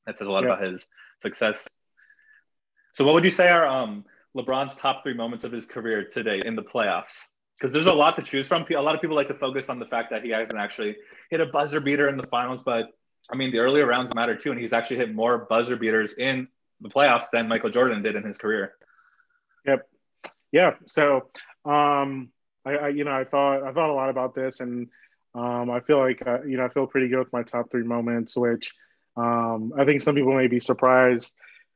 [0.06, 0.52] that says a lot yep.
[0.52, 0.86] about his
[1.20, 1.68] success.
[2.94, 4.04] So what would you say are um,
[4.36, 7.24] LeBron's top three moments of his career today in the playoffs?
[7.58, 8.66] Because there's a lot to choose from.
[8.70, 10.96] A lot of people like to focus on the fact that he hasn't actually
[11.30, 12.88] hit a buzzer beater in the finals, but
[13.30, 16.48] I mean, the earlier rounds matter too, and he's actually hit more buzzer beaters in
[16.80, 18.74] the playoffs than Michael Jordan did in his career.
[19.64, 19.88] Yep.
[20.50, 20.74] Yeah.
[20.86, 21.28] So,
[21.64, 22.31] um,
[22.64, 24.88] I, I you know, I thought I thought a lot about this, and
[25.34, 27.82] um, I feel like uh, you know I feel pretty good with my top three
[27.82, 28.74] moments, which
[29.16, 31.34] um, I think some people may be surprised,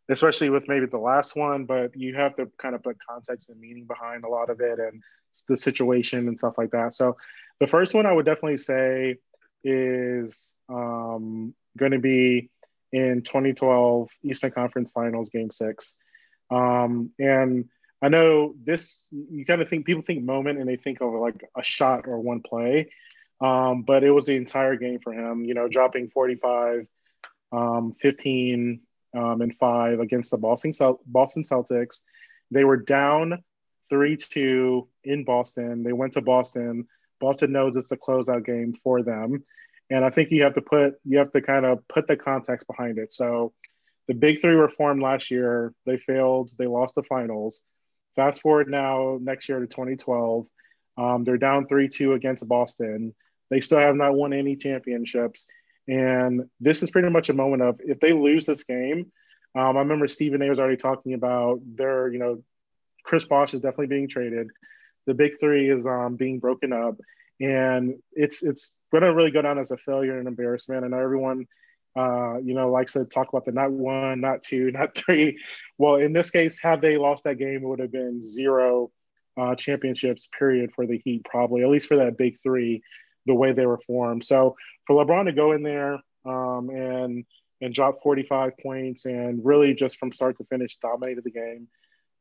[0.09, 1.65] especially with maybe the last one.
[1.65, 4.79] But you have to kind of put context and meaning behind a lot of it,
[4.79, 5.03] and
[5.49, 6.95] the situation and stuff like that.
[6.95, 7.17] So,
[7.61, 9.17] the first one I would definitely say
[9.65, 12.51] is um, going to be
[12.93, 15.97] in 2012 Eastern Conference Finals Game Six,
[16.51, 17.69] um, and
[18.03, 19.09] I know this.
[19.11, 22.21] You kind of think people think moment and they think of like a shot or
[22.21, 22.91] one play,
[23.41, 25.45] um, but it was the entire game for him.
[25.45, 26.87] You know, dropping 45,
[27.53, 28.81] um, 15,
[29.17, 30.73] um, and five against the Boston
[31.07, 32.01] Boston Celtics.
[32.51, 33.43] They were down
[33.89, 35.83] three two in Boston.
[35.83, 36.87] They went to Boston.
[37.21, 39.45] Boston knows it's a closeout game for them.
[39.89, 42.67] And I think you have to put you have to kind of put the context
[42.67, 43.13] behind it.
[43.13, 43.53] So
[44.09, 45.73] the big three were formed last year.
[45.85, 46.51] They failed.
[46.59, 47.61] They lost the finals.
[48.17, 50.47] Fast forward now next year to 2012.
[50.99, 53.15] Um, they're down 3 2 against Boston.
[53.51, 55.47] They still have not won any championships.
[55.87, 59.13] And this is pretty much a moment of if they lose this game,
[59.57, 62.43] um, I remember Stephen A was already talking about their, you know,
[63.05, 64.49] Chris Bosh is definitely being traded.
[65.07, 66.97] The big three is um, being broken up,
[67.41, 70.85] and it's it's going to really go down as a failure and embarrassment.
[70.85, 71.47] I know everyone,
[71.97, 75.39] uh, you know, likes said, talk about the not one, not two, not three.
[75.79, 78.91] Well, in this case, had they lost that game, it would have been zero
[79.37, 82.83] uh, championships, period, for the Heat, probably, at least for that big three,
[83.27, 84.25] the way they were formed.
[84.25, 84.57] So
[84.87, 87.25] for LeBron to go in there um, and
[87.63, 91.69] and drop 45 points and really just from start to finish dominated the game.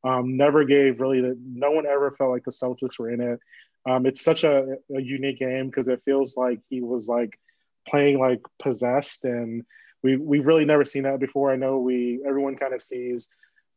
[0.06, 3.40] Um, never gave really the, no one ever felt like the Celtics were in it.
[3.86, 7.38] Um, it's such a, a unique game because it feels like he was like
[7.88, 9.65] playing like possessed, and
[10.04, 11.52] we we've really never seen that before.
[11.52, 13.28] I know we everyone kind of sees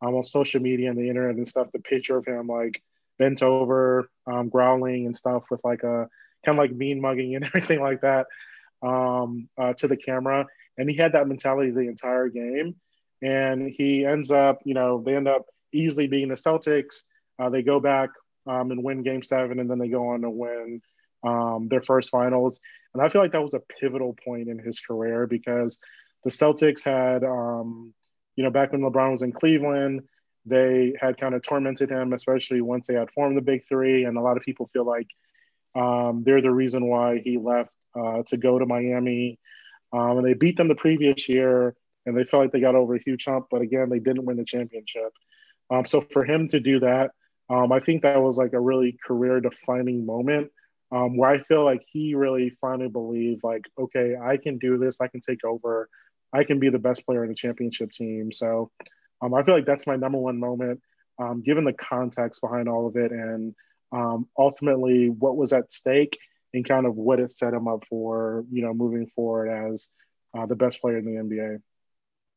[0.03, 2.83] um, on social media and the internet and stuff the picture of him like
[3.19, 6.09] bent over, um, growling and stuff with like a
[6.45, 8.27] kind of like mean mugging and everything like that
[8.83, 10.47] um, uh, to the camera.
[10.77, 12.77] And he had that mentality the entire game.
[13.21, 17.03] And he ends up, you know, they end up easily being the Celtics.
[17.39, 18.11] Uh, they go back
[18.47, 20.81] um, and win game seven, and then they go on to win
[21.25, 22.61] um, their first finals.
[22.99, 25.79] And I feel like that was a pivotal point in his career because
[26.25, 27.95] the Celtics had, um,
[28.35, 30.03] you know, back when LeBron was in Cleveland,
[30.45, 34.03] they had kind of tormented him, especially once they had formed the Big Three.
[34.03, 35.07] And a lot of people feel like
[35.77, 39.39] um, they're the reason why he left uh, to go to Miami.
[39.93, 42.97] Um, and they beat them the previous year, and they felt like they got over
[42.97, 43.47] a huge hump.
[43.49, 45.13] But again, they didn't win the championship.
[45.71, 47.13] Um, so for him to do that,
[47.49, 50.51] um, I think that was like a really career defining moment
[50.91, 55.01] um, where I feel like he really finally believed, like, okay, I can do this.
[55.01, 55.89] I can take over.
[56.33, 58.33] I can be the best player in the championship team.
[58.33, 58.71] So
[59.21, 60.81] um, I feel like that's my number one moment,
[61.19, 63.55] um, given the context behind all of it and
[63.93, 66.19] um, ultimately what was at stake
[66.53, 69.89] and kind of what it set him up for, you know, moving forward as
[70.37, 71.61] uh, the best player in the NBA.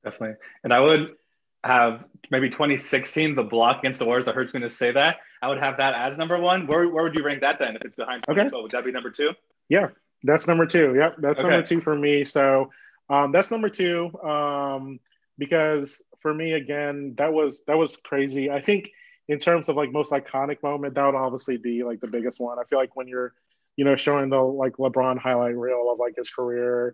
[0.03, 0.37] Definitely.
[0.63, 1.15] And I would
[1.63, 4.27] have maybe 2016, the block against the Warriors.
[4.27, 5.17] I heard going to say that.
[5.41, 6.67] I would have that as number one.
[6.67, 8.49] Where, where would you rank that then if it's behind Okay.
[8.51, 9.31] Would that be number two?
[9.69, 9.89] Yeah,
[10.23, 10.95] that's number two.
[10.95, 11.49] Yep, that's okay.
[11.49, 12.23] number two for me.
[12.25, 12.71] So
[13.09, 14.99] um, that's number two um,
[15.37, 18.49] because for me, again, that was that was crazy.
[18.49, 18.91] I think
[19.27, 22.59] in terms of like most iconic moment, that would obviously be like the biggest one.
[22.59, 23.33] I feel like when you're,
[23.75, 26.93] you know, showing the like LeBron highlight reel of like his career,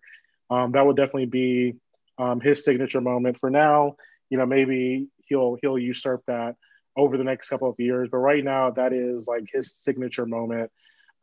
[0.49, 1.75] um, that would definitely be
[2.17, 3.39] um, his signature moment.
[3.39, 3.95] For now,
[4.29, 6.55] you know, maybe he'll he'll usurp that
[6.95, 8.09] over the next couple of years.
[8.11, 10.71] But right now, that is like his signature moment.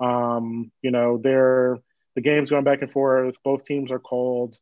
[0.01, 1.79] Um, you know, they're
[2.15, 3.37] the game's going back and forth.
[3.45, 4.57] Both teams are cold.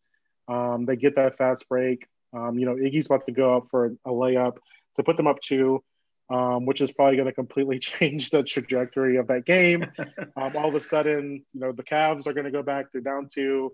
[0.48, 2.06] Um, they get that fast break.
[2.32, 4.56] Um, you know, Iggy's about to go up for a layup
[4.96, 5.82] to put them up two,
[6.30, 9.86] um, which is probably going to completely change the trajectory of that game.
[10.34, 12.86] Um, all of a sudden, you know, the Cavs are going to go back.
[12.90, 13.72] They're down two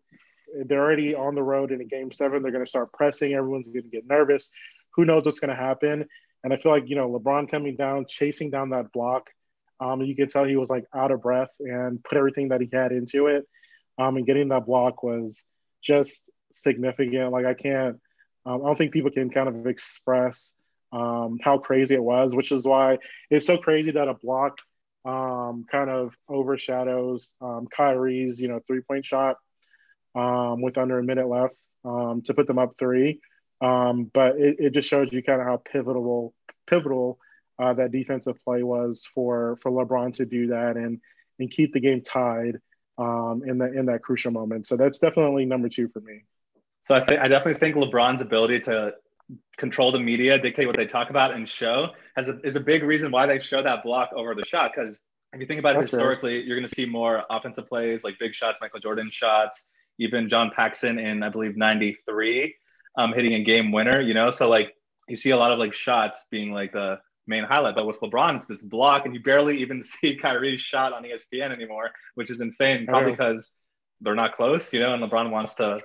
[0.66, 2.42] they're already on the road in a game seven.
[2.42, 3.32] They're going to start pressing.
[3.32, 4.50] Everyone's going to get nervous.
[4.94, 6.06] Who knows what's going to happen?
[6.44, 9.28] And I feel like, you know, LeBron coming down, chasing down that block,
[9.80, 12.68] um, you could tell he was like out of breath and put everything that he
[12.72, 13.46] had into it.
[13.98, 15.44] Um, and getting that block was
[15.82, 17.32] just significant.
[17.32, 18.00] Like, I can't,
[18.46, 20.52] um, I don't think people can kind of express
[20.92, 22.98] um, how crazy it was, which is why
[23.30, 24.58] it's so crazy that a block
[25.04, 29.36] um, kind of overshadows um, Kyrie's, you know, three point shot
[30.14, 33.20] um, with under a minute left um, to put them up three.
[33.60, 36.32] Um, but it, it, just shows you kind of how pivotal
[36.66, 37.18] pivotal
[37.58, 41.00] uh, that defensive play was for for LeBron to do that and
[41.40, 42.58] and keep the game tied
[42.98, 44.66] um, in that in that crucial moment.
[44.66, 46.24] So that's definitely number two for me.
[46.84, 48.94] So I think I definitely think LeBron's ability to
[49.56, 52.82] control the media, dictate what they talk about, and show has a, is a big
[52.82, 54.72] reason why they show that block over the shot.
[54.74, 58.18] Because if you think about it historically, you're going to see more offensive plays like
[58.18, 62.54] big shots, Michael Jordan shots, even John Paxson in I believe '93,
[62.96, 64.00] um, hitting a game winner.
[64.00, 64.74] You know, so like
[65.08, 67.74] you see a lot of like shots being like the main highlight.
[67.74, 71.52] But with LeBron, it's this block, and you barely even see Kyrie's shot on ESPN
[71.52, 72.86] anymore, which is insane.
[72.86, 73.54] Probably because
[74.00, 75.80] they're not close, you know, and LeBron wants to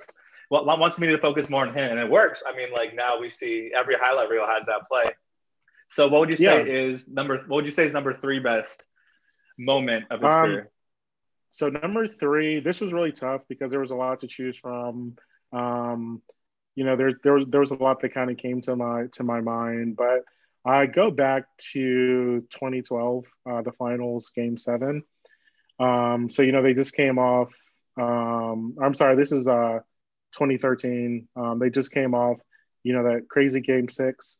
[0.50, 2.42] well, wants me to focus more on him, and it works.
[2.46, 5.06] I mean, like now we see every highlight reel has that play.
[5.88, 6.72] So, what would you say yeah.
[6.72, 7.38] is number?
[7.38, 8.84] What would you say is number three best
[9.58, 10.70] moment of his um, career?
[11.54, 15.14] So number three, this was really tough because there was a lot to choose from.
[15.52, 16.20] Um,
[16.74, 19.04] you know, there there was there was a lot that kind of came to my
[19.12, 20.24] to my mind, but
[20.64, 25.04] I go back to 2012, uh, the finals, Game Seven.
[25.78, 27.54] Um, so you know, they just came off.
[27.96, 29.78] Um, I'm sorry, this is uh,
[30.32, 31.28] 2013.
[31.36, 32.38] Um, they just came off,
[32.82, 34.38] you know, that crazy Game Six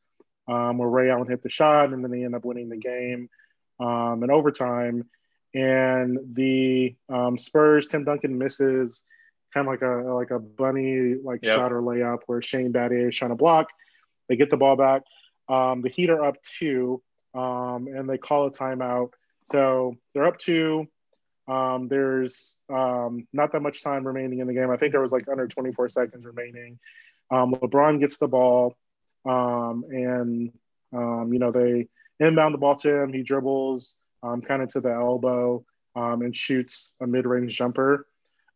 [0.48, 3.28] um, where Ray Allen hit the shot, and then they end up winning the game
[3.78, 5.04] um, in overtime
[5.54, 9.04] and the um, Spurs, Tim Duncan misses
[9.54, 11.56] kind of like a like a bunny like yep.
[11.56, 13.68] shot or layup where Shane Battier is trying to block.
[14.28, 15.02] They get the ball back.
[15.48, 17.02] Um, the Heat are up two,
[17.34, 19.10] um, and they call a timeout.
[19.50, 20.88] So they're up two.
[21.46, 24.70] Um, there's um, not that much time remaining in the game.
[24.70, 26.78] I think there was like under 24 seconds remaining.
[27.30, 28.76] Um, LeBron gets the ball,
[29.24, 30.52] um, and
[30.92, 31.88] you know they
[32.18, 33.12] inbound the ball to him.
[33.12, 38.06] He dribbles um, kind of to the elbow um, and shoots a mid range jumper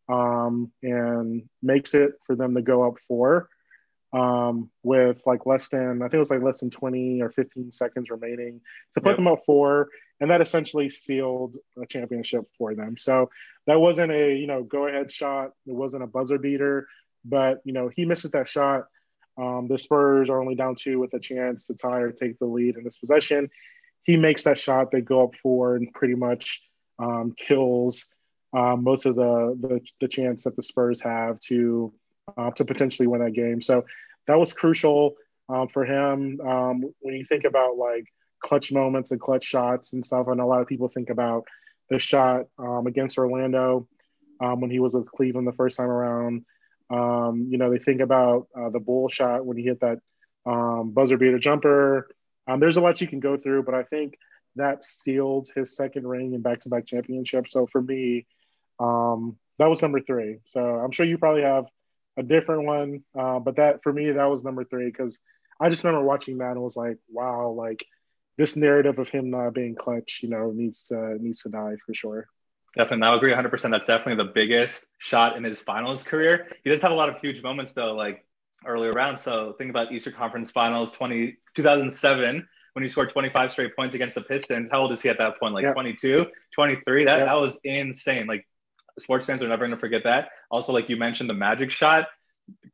[0.09, 3.49] um, and makes it for them to go up four
[4.11, 7.71] um, with like less than, I think it was like less than 20 or 15
[7.71, 8.61] seconds remaining
[8.95, 9.17] to put yep.
[9.17, 9.89] them up four.
[10.19, 12.97] And that essentially sealed a championship for them.
[12.97, 13.29] So
[13.67, 15.51] that wasn't a, you know, go ahead shot.
[15.65, 16.87] It wasn't a buzzer beater,
[17.23, 18.87] but, you know, he misses that shot.
[19.37, 22.45] Um, the Spurs are only down two with a chance to tie or take the
[22.45, 23.49] lead in this possession
[24.03, 26.61] he makes that shot they go up four and pretty much
[26.99, 28.07] um, kills
[28.53, 31.93] um, most of the, the, the chance that the Spurs have to
[32.37, 33.61] uh, to potentially win that game.
[33.61, 33.85] So
[34.27, 35.15] that was crucial
[35.47, 36.39] um, for him.
[36.41, 38.05] Um, when you think about like
[38.43, 41.45] clutch moments and clutch shots and stuff, and a lot of people think about
[41.89, 43.87] the shot um, against Orlando
[44.41, 46.45] um, when he was with Cleveland the first time around.
[46.91, 49.99] You know, they think about uh, the bull shot when he hit that
[50.45, 52.09] buzzer beater jumper.
[52.57, 54.17] There's a lot you can go through, but I think
[54.55, 57.47] that sealed his second ring and back-to-back championship.
[57.47, 58.25] So for me,
[58.79, 60.39] um, that was number three.
[60.47, 61.65] So I'm sure you probably have
[62.17, 65.19] a different one, uh, but that for me that was number three because
[65.59, 67.85] I just remember watching that and was like, wow, like
[68.37, 71.93] this narrative of him not being clutch, you know, needs to needs to die for
[71.93, 72.27] sure.
[72.75, 73.49] Definitely, I agree 100.
[73.49, 76.49] percent That's definitely the biggest shot in his finals career.
[76.63, 78.25] He does have a lot of huge moments though, like
[78.65, 79.21] earlier rounds.
[79.21, 84.15] So think about Eastern Conference Finals 20, 2007 when he scored 25 straight points against
[84.15, 84.69] the Pistons.
[84.71, 85.53] How old is he at that point?
[85.53, 85.73] Like yeah.
[85.73, 87.05] 22, 23?
[87.05, 87.25] That, yeah.
[87.25, 88.27] that was insane.
[88.27, 88.45] Like
[88.99, 90.29] sports fans are never going to forget that.
[90.51, 92.07] Also, like you mentioned, the magic shot,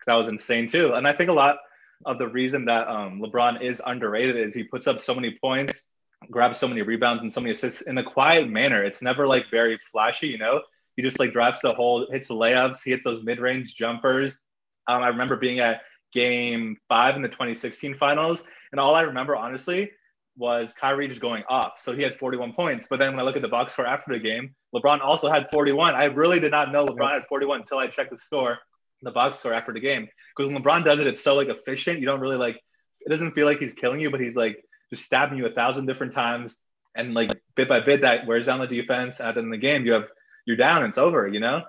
[0.07, 0.93] that was insane too.
[0.93, 1.57] And I think a lot
[2.05, 5.91] of the reason that um, LeBron is underrated is he puts up so many points,
[6.29, 8.83] grabs so many rebounds and so many assists in a quiet manner.
[8.83, 10.61] It's never like very flashy, you know.
[10.95, 14.41] He just like drives the hole, hits the layups, he hits those mid-range jumpers.
[14.87, 15.81] Um, I remember being at
[16.13, 19.91] Game Five in the 2016 Finals, and all I remember honestly
[20.37, 21.79] was Kyrie just going off.
[21.79, 22.87] So he had 41 points.
[22.89, 25.49] But then when I look at the box score after the game, LeBron also had
[25.49, 25.95] 41.
[25.95, 28.59] I really did not know LeBron had 41 until I checked the score,
[29.01, 30.09] the box score after the game.
[30.35, 31.99] Because when LeBron does it, it's so like efficient.
[31.99, 32.59] You don't really like
[33.05, 35.85] it doesn't feel like he's killing you, but he's like just stabbing you a thousand
[35.85, 36.57] different times.
[36.95, 39.19] And like bit by bit, that wears down the defense.
[39.19, 40.07] And then in the game, you have
[40.45, 41.63] you're down, it's over, you know?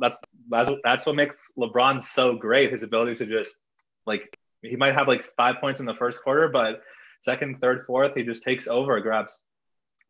[0.00, 2.72] That's that's that's what makes LeBron so great.
[2.72, 3.56] His ability to just
[4.06, 6.82] like he might have like five points in the first quarter, but
[7.20, 9.40] second, third, fourth, he just takes over, grabs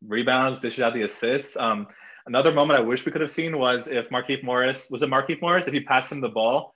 [0.07, 1.57] rebounds, dishes out the assists.
[1.57, 1.87] Um,
[2.27, 5.41] another moment I wish we could have seen was if Markieff Morris was it Markieff
[5.41, 6.75] Morris if he passed him the ball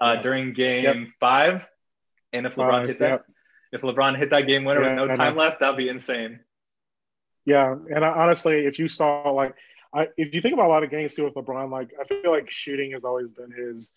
[0.00, 0.22] uh, yeah.
[0.22, 1.08] during Game yep.
[1.20, 1.68] Five,
[2.32, 3.24] and if LeBron hit that, yep.
[3.72, 6.40] if LeBron hit that game winner yeah, with no time left, that'd be insane.
[7.44, 9.54] Yeah, and I, honestly, if you saw like,
[9.94, 12.30] I, if you think about a lot of games too with LeBron, like I feel
[12.30, 13.92] like shooting has always been his,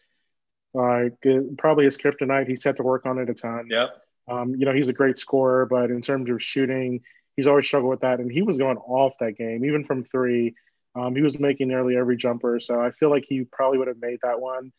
[0.73, 1.13] like
[1.57, 2.47] probably his kryptonite.
[2.47, 3.67] He's had to work on it a ton.
[3.69, 3.89] Yep.
[4.27, 7.01] Um, you know, he's a great scorer, but in terms of shooting,
[7.35, 8.19] he's always struggled with that.
[8.19, 10.55] And he was going off that game, even from three.
[10.95, 12.59] Um, he was making nearly every jumper.
[12.59, 14.71] So I feel like he probably would have made that one.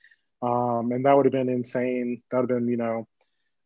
[0.43, 2.23] Um, and that would have been insane.
[2.31, 3.09] That would have been, you know,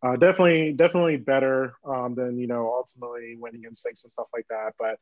[0.03, 4.47] uh, definitely, definitely better um, than, you know, ultimately winning in six and stuff like
[4.51, 4.75] that.
[4.79, 4.99] But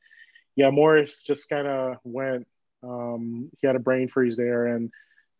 [0.60, 2.46] yeah, Morris just kind of went,
[2.82, 4.66] um, he had a brain freeze there.
[4.66, 4.90] And,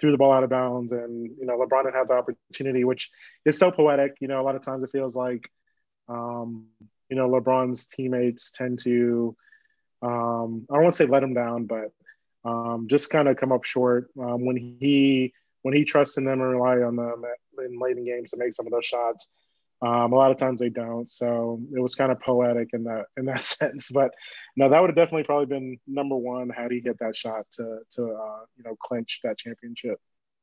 [0.00, 3.11] threw the ball out of bounds, and you know LeBron didn't have the opportunity, which
[3.44, 4.16] is so poetic.
[4.20, 5.50] You know, a lot of times it feels like,
[6.09, 6.66] um,
[7.09, 9.37] you know, LeBron's teammates tend to,
[10.02, 11.92] um, I don't want to say let him down, but
[12.44, 16.40] um, just kind of come up short um, when he when he trusts in them
[16.40, 17.22] and rely on them
[17.59, 19.28] in late in games to make some of those shots.
[19.82, 21.10] Um, a lot of times they don't.
[21.10, 23.90] So it was kind of poetic in that in that sense.
[23.90, 24.12] But
[24.56, 27.78] no, that would have definitely probably been number one had he hit that shot to
[27.92, 29.98] to uh, you know clinch that championship.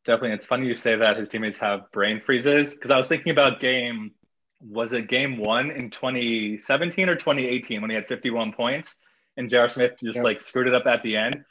[0.06, 3.32] Definitely, it's funny you say that his teammates have brain freezes because I was thinking
[3.32, 4.12] about game
[4.60, 9.00] was it game one in 2017 or 2018 when he had 51 points
[9.36, 9.70] and J.R.
[9.70, 10.24] Smith just yeah.
[10.24, 11.46] like screwed it up at the end.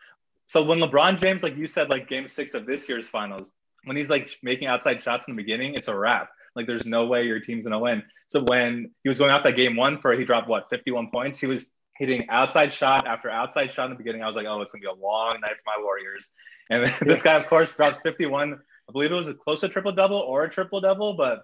[0.49, 3.53] So when LeBron James, like you said, like game six of this year's finals,
[3.85, 7.07] when he's like making outside shots in the beginning, it's a wrap like there's no
[7.07, 8.03] way your team's gonna win.
[8.29, 11.39] So when he was going off that game one for he dropped what 51 points,
[11.39, 14.23] he was hitting outside shot after outside shot in the beginning.
[14.23, 16.31] I was like, oh, it's gonna be a long night for my Warriors.
[16.71, 18.55] And this guy, of course, drops 51.
[18.55, 21.43] I believe it was a close to triple double or a triple double, but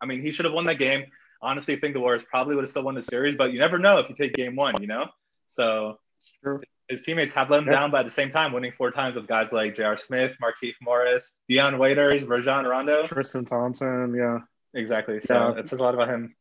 [0.00, 1.04] I mean, he should have won that game.
[1.42, 3.78] Honestly, I think the Warriors probably would have still won the series, but you never
[3.78, 5.06] know if you take game one, you know?
[5.46, 5.98] So
[6.88, 9.26] his teammates have let him down, but at the same time, winning four times with
[9.26, 9.96] guys like J.R.
[9.96, 14.40] Smith, Markieff Morris, Dion Waiters, Rajon Rondo, Tristan Thompson, yeah.
[14.74, 15.20] Exactly.
[15.20, 15.60] So yeah.
[15.60, 16.34] it says a lot about him.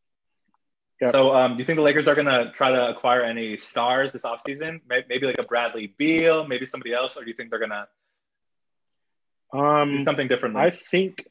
[1.01, 1.11] Yeah.
[1.11, 4.11] So, um, do you think the Lakers are going to try to acquire any stars
[4.11, 4.81] this offseason?
[4.87, 9.57] Maybe like a Bradley Beal, maybe somebody else, or do you think they're going to
[9.57, 10.57] um, do something different?
[10.57, 11.25] I think,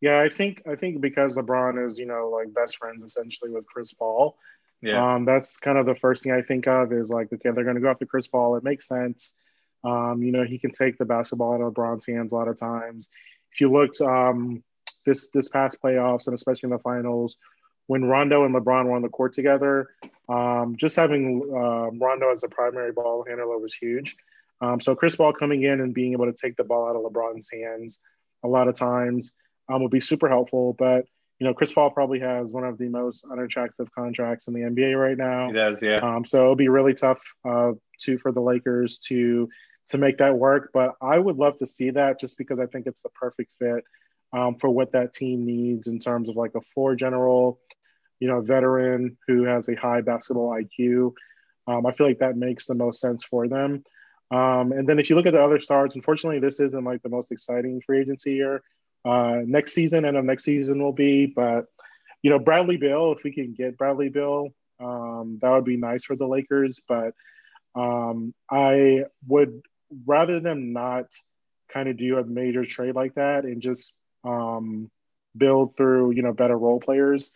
[0.00, 3.66] yeah, I think I think because LeBron is you know like best friends essentially with
[3.66, 4.36] Chris Paul.
[4.80, 5.14] Yeah.
[5.14, 7.76] Um, that's kind of the first thing I think of is like, okay, they're going
[7.76, 8.56] to go after Chris Paul.
[8.56, 9.34] It makes sense.
[9.84, 12.58] Um, you know, he can take the basketball out of LeBron's hands a lot of
[12.58, 13.08] times.
[13.52, 14.64] If you looked, um,
[15.04, 17.36] this this past playoffs and especially in the finals
[17.86, 19.88] when Rondo and LeBron were on the court together.
[20.28, 24.16] Um, just having uh, Rondo as a primary ball handler was huge.
[24.60, 27.02] Um, so Chris Paul coming in and being able to take the ball out of
[27.02, 27.98] LeBron's hands
[28.44, 29.32] a lot of times
[29.68, 30.74] um, would be super helpful.
[30.78, 31.04] But
[31.38, 34.96] you know, Chris Paul probably has one of the most unattractive contracts in the NBA
[34.96, 35.48] right now.
[35.48, 35.96] He does, yeah.
[35.96, 37.72] Um, so it'll be really tough uh,
[38.02, 39.48] to for the Lakers to
[39.88, 40.70] to make that work.
[40.72, 43.82] But I would love to see that just because I think it's the perfect fit
[44.32, 47.60] um, for what that team needs in terms of like a floor general,
[48.20, 51.12] you know, veteran who has a high basketball IQ.
[51.66, 53.84] Um, I feel like that makes the most sense for them.
[54.30, 57.10] Um, and then if you look at the other stars, unfortunately, this isn't like the
[57.10, 58.62] most exciting free agency year.
[59.04, 61.66] Uh, next season, and of next season will be, but
[62.22, 64.48] you know, Bradley Beal, if we can get Bradley Beal,
[64.80, 66.80] um, that would be nice for the Lakers.
[66.88, 67.14] But
[67.74, 69.60] um, I would
[70.06, 71.06] rather than not
[71.72, 73.92] kind of do a major trade like that and just
[74.24, 74.90] um,
[75.36, 77.32] build through you know better role players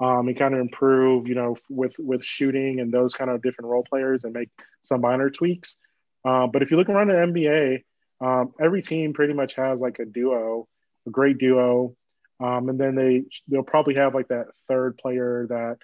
[0.00, 3.70] um, and kind of improve you know with with shooting and those kind of different
[3.70, 4.50] role players and make
[4.82, 5.78] some minor tweaks.
[6.24, 7.84] Uh, but if you look around the NBA,
[8.20, 10.68] um, every team pretty much has like a duo,
[11.06, 11.96] a great duo,
[12.40, 15.78] um, and then they they'll probably have like that third player that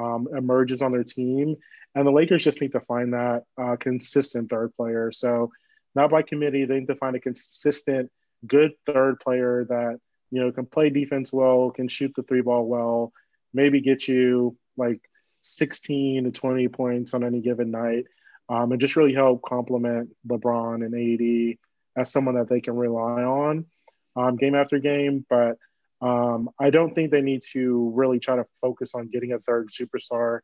[0.00, 1.56] um, emerges on their team.
[1.94, 5.12] And the Lakers just need to find that uh, consistent third player.
[5.12, 5.52] So
[5.94, 8.10] not by committee, they need to find a consistent
[8.46, 9.98] good third player that
[10.30, 13.12] you know can play defense well, can shoot the three ball well,
[13.52, 15.00] maybe get you like
[15.42, 18.04] 16 to 20 points on any given night,
[18.48, 21.58] um, and just really help complement LeBron and AD
[21.96, 23.66] as someone that they can rely on
[24.16, 25.24] um, game after game.
[25.28, 25.56] But
[26.00, 29.70] um, I don't think they need to really try to focus on getting a third
[29.70, 30.40] superstar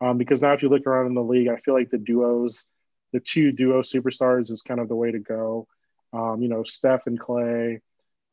[0.00, 2.66] um, because now if you look around in the league, I feel like the duos,
[3.12, 5.66] the two duo superstars is kind of the way to go.
[6.12, 7.80] Um, you know, Steph and Clay,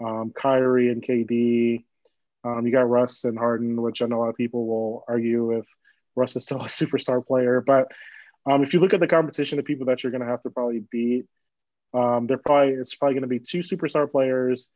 [0.04, 1.84] um, Kyrie and KD.
[2.44, 5.58] Um, you got Russ and Harden, which I know a lot of people will argue
[5.58, 5.66] if
[6.16, 7.62] Russ is still a superstar player.
[7.66, 7.92] But
[8.46, 10.50] um, if you look at the competition of people that you're going to have to
[10.50, 11.26] probably beat,
[11.94, 14.68] um, they're probably it's probably going to be two superstar players,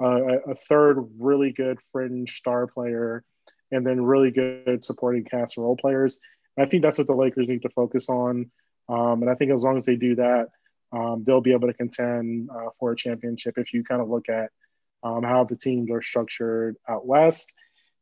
[0.00, 3.24] uh, a, a third really good fringe star player,
[3.72, 6.18] and then really good supporting cast role players.
[6.56, 8.50] And I think that's what the Lakers need to focus on.
[8.88, 10.48] Um, and I think as long as they do that,
[10.92, 14.28] um, they'll be able to contend uh, for a championship if you kind of look
[14.28, 14.50] at
[15.02, 17.52] um, how the teams are structured out west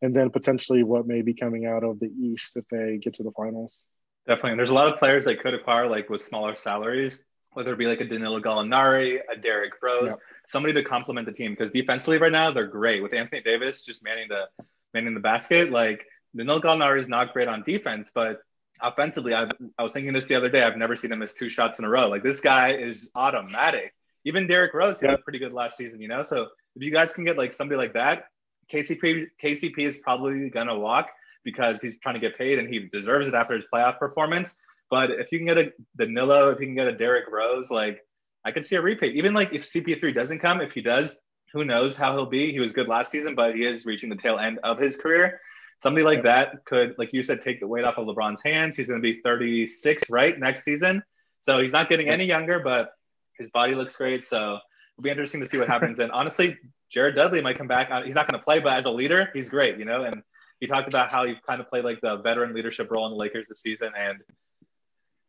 [0.03, 3.23] and then potentially what may be coming out of the east if they get to
[3.23, 3.85] the finals.
[4.27, 4.51] Definitely.
[4.51, 7.79] And there's a lot of players they could acquire like with smaller salaries, whether it
[7.79, 10.17] be like a Danilo Gallinari, a Derrick Rose, yeah.
[10.45, 11.53] somebody to complement the team.
[11.53, 14.45] Because defensively right now they're great with Anthony Davis just manning the
[14.93, 15.71] manning the basket.
[15.71, 16.05] Like
[16.37, 18.41] Danilo Gallinari is not great on defense, but
[18.81, 20.63] offensively, I've, I was thinking this the other day.
[20.63, 22.09] I've never seen him miss two shots in a row.
[22.09, 23.95] Like this guy is automatic.
[24.25, 25.17] Even Derrick Rose, he yeah.
[25.17, 26.23] pretty good last season, you know.
[26.23, 28.27] So if you guys can get like somebody like that,
[28.73, 31.11] KCP KCP is probably gonna walk
[31.45, 34.59] because he's trying to get paid and he deserves it after his playoff performance.
[34.91, 38.01] But if you can get a Danilo, if you can get a Derrick Rose, like
[38.45, 39.17] I could see a repeat.
[39.17, 41.21] Even like if CP3 doesn't come, if he does,
[41.53, 42.53] who knows how he'll be?
[42.53, 45.41] He was good last season, but he is reaching the tail end of his career.
[45.85, 48.75] Somebody like that could, like you said, take the weight off of LeBron's hands.
[48.75, 51.03] He's going to be 36, right, next season.
[51.43, 52.93] So he's not getting any younger, but
[53.37, 54.25] his body looks great.
[54.25, 54.61] So
[54.97, 55.99] it'll be interesting to see what happens.
[55.99, 56.57] and honestly,
[56.89, 57.91] Jared Dudley might come back.
[57.91, 60.05] Uh, he's not going to play, but as a leader, he's great, you know.
[60.05, 60.23] And
[60.59, 63.19] he talked about how he kind of played like the veteran leadership role in the
[63.19, 63.93] Lakers this season.
[63.95, 64.21] And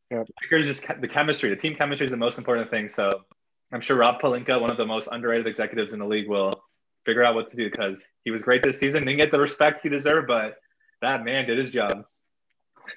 [0.09, 0.23] yeah.
[0.41, 2.87] Lakers just the chemistry, the team chemistry is the most important thing.
[2.87, 3.25] So
[3.73, 6.63] I'm sure Rob Pelinka, one of the most underrated executives in the league, will
[7.05, 9.05] figure out what to do because he was great this season.
[9.05, 10.57] Didn't get the respect he deserved, but
[11.01, 12.05] that man did his job.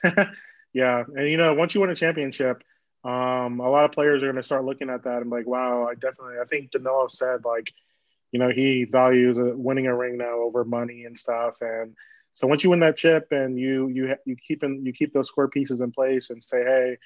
[0.73, 2.63] yeah, and you know, once you win a championship,
[3.05, 5.87] um, a lot of players are going to start looking at that and like, wow,
[5.89, 6.35] I definitely.
[6.41, 7.73] I think Danilo said like,
[8.33, 11.95] you know, he values winning a ring now over money and stuff, and
[12.35, 15.29] so once you win that chip and you you you keep in, you keep those
[15.29, 16.97] square pieces in place and say, hey,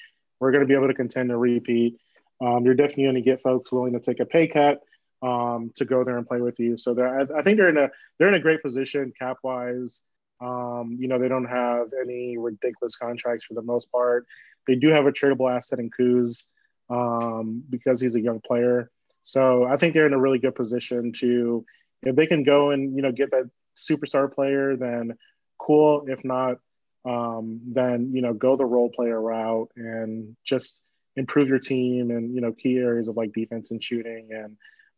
[0.41, 1.99] we're going to be able to contend to repeat.
[2.41, 4.83] Um, you're definitely going to get folks willing to take a pay cut
[5.23, 6.77] um, to go there and play with you.
[6.77, 10.03] So I, I, think they're in a they're in a great position cap wise.
[10.41, 14.27] Um, you know, they don't have any ridiculous contracts for the most part.
[14.67, 16.49] They do have a tradable asset in Kuz
[16.91, 18.91] um, because he's a young player.
[19.23, 21.65] So I think they're in a really good position to
[22.03, 25.17] if they can go and you know get that superstar player, then
[25.59, 26.05] cool.
[26.09, 26.57] If not,
[27.05, 30.83] um, then you know go the role player route and just
[31.15, 34.57] improve your team and you know key areas of like defense and shooting and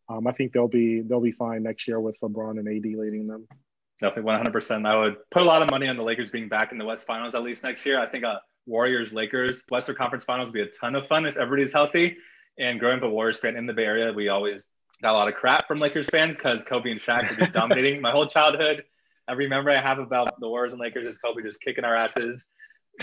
[0.08, 3.26] um, I think they'll be they'll be fine next year with LeBron and AD leading
[3.26, 3.46] them.
[4.00, 4.86] Definitely 100%.
[4.86, 7.06] I would put a lot of money on the Lakers being back in the West
[7.06, 8.00] Finals at least next year.
[8.00, 11.36] I think a Warriors Lakers Western Conference Finals would be a ton of fun if
[11.36, 12.16] everybody's healthy.
[12.58, 14.70] And growing up a Warriors fan in the Bay Area, we always
[15.02, 18.00] got a lot of crap from Lakers fans because Kobe and Shaq were just dominating
[18.00, 18.84] my whole childhood.
[19.28, 22.46] Every memory I have about the Warriors and Lakers is Kobe just kicking our asses.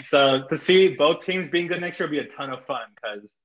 [0.03, 2.83] So to see both teams being good next year would be a ton of fun
[2.95, 3.41] because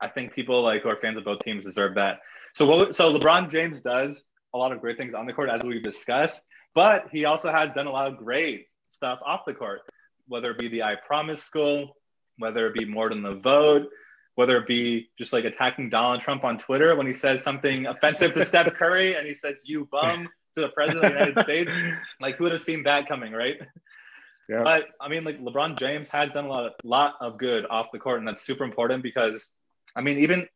[0.00, 2.20] I think people like who are fans of both teams deserve that.
[2.56, 5.62] So what, so LeBron James does a lot of great things on the court as
[5.62, 9.82] we've discussed, But he also has done a lot of great stuff off the court,
[10.26, 11.94] whether it be the I Promise School,
[12.38, 13.88] whether it be more than the vote,
[14.36, 18.32] whether it be just like attacking Donald Trump on Twitter when he says something offensive
[18.32, 21.74] to Steph Curry and he says, you bum to the president of the United States.
[22.22, 23.56] Like, who would have seen that coming, right?
[24.48, 24.62] Yeah.
[24.64, 27.88] But I mean, like LeBron James has done a lot, of, lot of good off
[27.92, 29.54] the court, and that's super important because,
[29.94, 30.48] I mean, even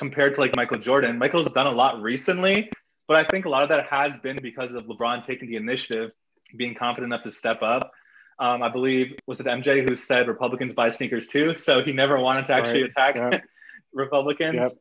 [0.00, 2.70] compared to like Michael Jordan, Michael's done a lot recently,
[3.06, 6.12] but I think a lot of that has been because of LeBron taking the initiative,
[6.56, 7.92] being confident enough to step up.
[8.40, 12.18] Um, I believe was it MJ who said Republicans buy sneakers too, so he never
[12.18, 12.90] wanted to actually right.
[12.90, 13.44] attack yep.
[13.92, 14.54] Republicans.
[14.54, 14.72] Yep.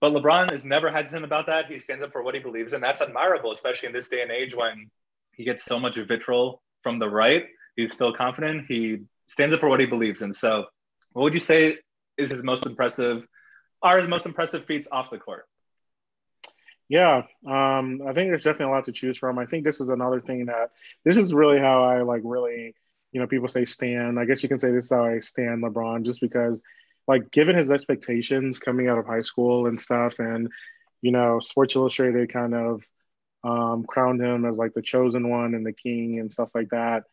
[0.00, 1.66] But LeBron is never hesitant about that.
[1.66, 2.80] He stands up for what he believes in.
[2.80, 4.90] That's admirable, especially in this day and age when
[5.32, 8.64] he gets so much vitriol from the right he's still confident.
[8.68, 10.32] He stands up for what he believes in.
[10.32, 10.64] So,
[11.12, 11.78] what would you say
[12.16, 13.26] is his most impressive,
[13.82, 15.46] are his most impressive feats off the court?
[16.88, 19.38] Yeah, um, I think there's definitely a lot to choose from.
[19.38, 20.70] I think this is another thing that
[21.04, 22.74] this is really how I like really,
[23.12, 24.18] you know, people say Stan.
[24.18, 26.60] I guess you can say this is how I stand LeBron, just because,
[27.08, 30.48] like, given his expectations coming out of high school and stuff, and
[31.02, 32.84] you know, Sports Illustrated kind of
[33.42, 37.04] um, crowned him as like the chosen one and the king and stuff like that.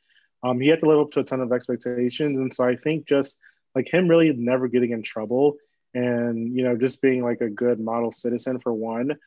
[0.43, 3.07] Um, he had to live up to a ton of expectations, and so I think
[3.07, 3.39] just
[3.73, 5.55] like him really never getting in trouble,
[5.93, 9.17] and you know just being like a good model citizen for one,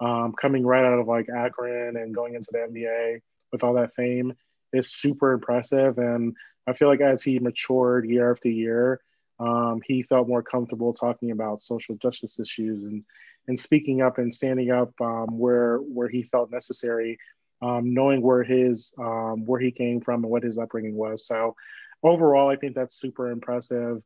[0.00, 3.20] um, coming right out of like Akron and going into the NBA
[3.52, 4.34] with all that fame
[4.72, 5.98] is super impressive.
[5.98, 6.34] And
[6.66, 9.00] I feel like as he matured year after year,
[9.38, 13.04] um, he felt more comfortable talking about social justice issues and
[13.48, 17.18] and speaking up and standing up um, where where he felt necessary
[17.62, 21.26] um, knowing where his um, where he came from and what his upbringing was.
[21.26, 21.54] So
[22.02, 24.02] overall, I think that's super impressive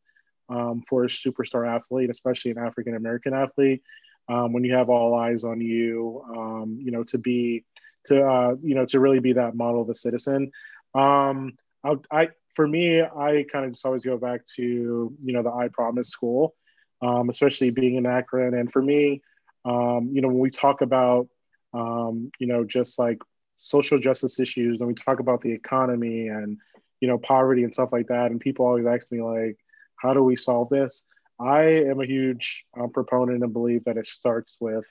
[0.51, 3.83] um, for a superstar athlete, especially an African American athlete.
[4.29, 7.65] Um, when you have all eyes on you, um, you know, to be
[8.07, 10.51] to uh, you know to really be that model of a citizen.
[10.95, 11.53] Um,
[11.85, 15.51] I, I for me, I kind of just always go back to you know the
[15.51, 16.55] I Promise school,
[17.03, 19.23] especially being in Akron, and for me,
[19.65, 21.29] you know, when we talk about
[21.73, 23.19] um, you know, just like
[23.59, 26.59] social justice issues and we talk about the economy and
[27.01, 29.59] you know poverty and stuff like that and people always ask me like
[30.01, 31.05] how do we solve this?
[31.39, 34.85] I am a huge um, proponent and believe that it starts with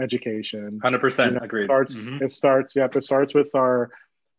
[0.00, 0.80] education.
[0.82, 1.64] 100% you know, agreed.
[1.64, 2.24] it starts, mm-hmm.
[2.24, 3.90] it starts yeah it starts with our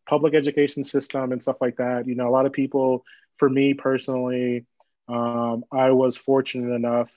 [0.08, 2.06] public education system and stuff like that.
[2.06, 3.04] You know a lot of people
[3.36, 4.66] for me personally
[5.08, 7.10] um, i was fortunate enough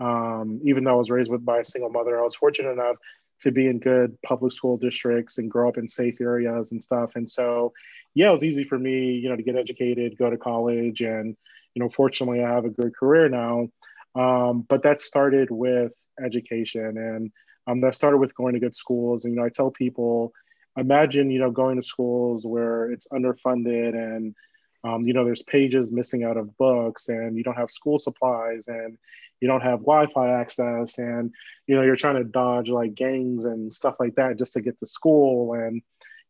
[0.00, 2.96] um, even though i was raised with by a single mother i was fortunate enough
[3.40, 7.12] to be in good public school districts and grow up in safe areas and stuff.
[7.14, 7.72] And so,
[8.14, 11.36] yeah, it was easy for me, you know, to get educated, go to college, and
[11.78, 13.68] you know, fortunately, I have a good career now.
[14.16, 17.30] Um, but that started with education, and
[17.68, 19.24] um, that started with going to good schools.
[19.24, 20.32] And you know, I tell people,
[20.76, 24.34] imagine you know going to schools where it's underfunded and
[24.82, 28.64] um, you know there's pages missing out of books and you don't have school supplies
[28.66, 28.98] and
[29.40, 31.32] you don't have Wi-Fi access, and
[31.68, 34.80] you know you're trying to dodge like gangs and stuff like that just to get
[34.80, 35.80] to school, and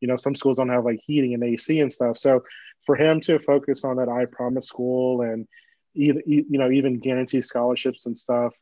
[0.01, 2.19] you know some schools don't have like heating and AC and stuff.
[2.19, 2.45] So
[2.85, 5.47] for him to focus on that I Promise school and
[5.95, 8.55] even you know even guarantee scholarships and stuff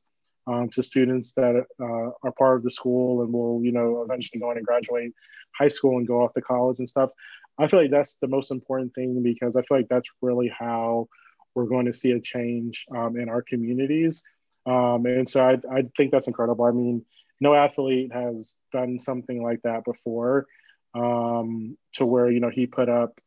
[0.47, 4.41] um, to students that uh, are part of the school and will you know eventually
[4.41, 5.13] go on and graduate
[5.59, 7.11] high school and go off to college and stuff.
[7.59, 11.09] I feel like that's the most important thing because I feel like that's really how
[11.55, 14.23] we're going to see a change um, in our communities
[14.67, 16.65] um, and so I, I think that's incredible.
[16.65, 17.05] I mean,
[17.41, 20.47] no athlete has done something like that before
[20.95, 23.19] um, to where, you know, he put up,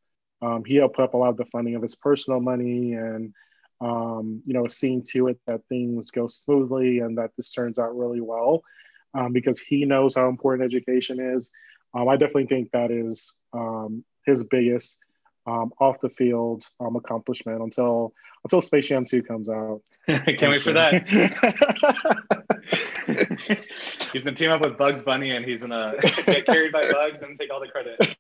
[0.42, 3.34] um, he helped put up a lot of the funding of his personal money and,
[3.82, 7.98] um, you know, seeing to it that things go smoothly and that this turns out
[7.98, 8.64] really well
[9.14, 11.50] um, because he knows how important education is.
[11.94, 15.00] Um, I definitely think that is um, his biggest
[15.48, 18.14] um, off the field um, accomplishment until
[18.44, 19.82] until Space Jam 2 comes out.
[20.08, 21.08] Can't wait for that.
[24.14, 27.40] he's gonna team up with Bugs Bunny and he's gonna get carried by Bugs and
[27.40, 28.16] take all the credit.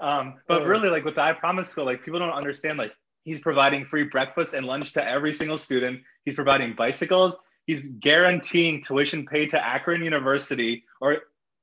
[0.00, 2.78] Um, but really, like with the I Promise School, like people don't understand.
[2.78, 2.94] Like
[3.24, 6.00] he's providing free breakfast and lunch to every single student.
[6.24, 7.38] He's providing bicycles.
[7.66, 11.18] He's guaranteeing tuition paid to Akron University or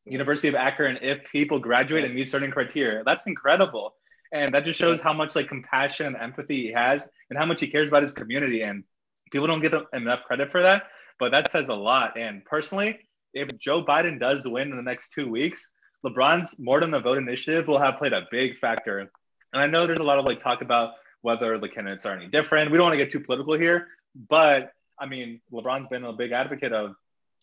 [0.06, 3.04] University of Akron if people graduate and meet certain criteria.
[3.04, 3.96] That's incredible.
[4.32, 7.60] And that just shows how much like compassion and empathy he has and how much
[7.60, 8.62] he cares about his community.
[8.62, 8.84] And
[9.32, 10.88] people don't get enough credit for that,
[11.20, 12.18] but that says a lot.
[12.18, 13.00] And personally,
[13.34, 15.74] if Joe Biden does win in the next two weeks,
[16.06, 19.00] LeBron's more than the vote initiative will have played a big factor.
[19.00, 19.10] And
[19.54, 22.72] I know there's a lot of like talk about whether the candidates are any different.
[22.72, 26.32] We don't want to get too political here, but I mean, LeBron's been a big
[26.32, 26.95] advocate of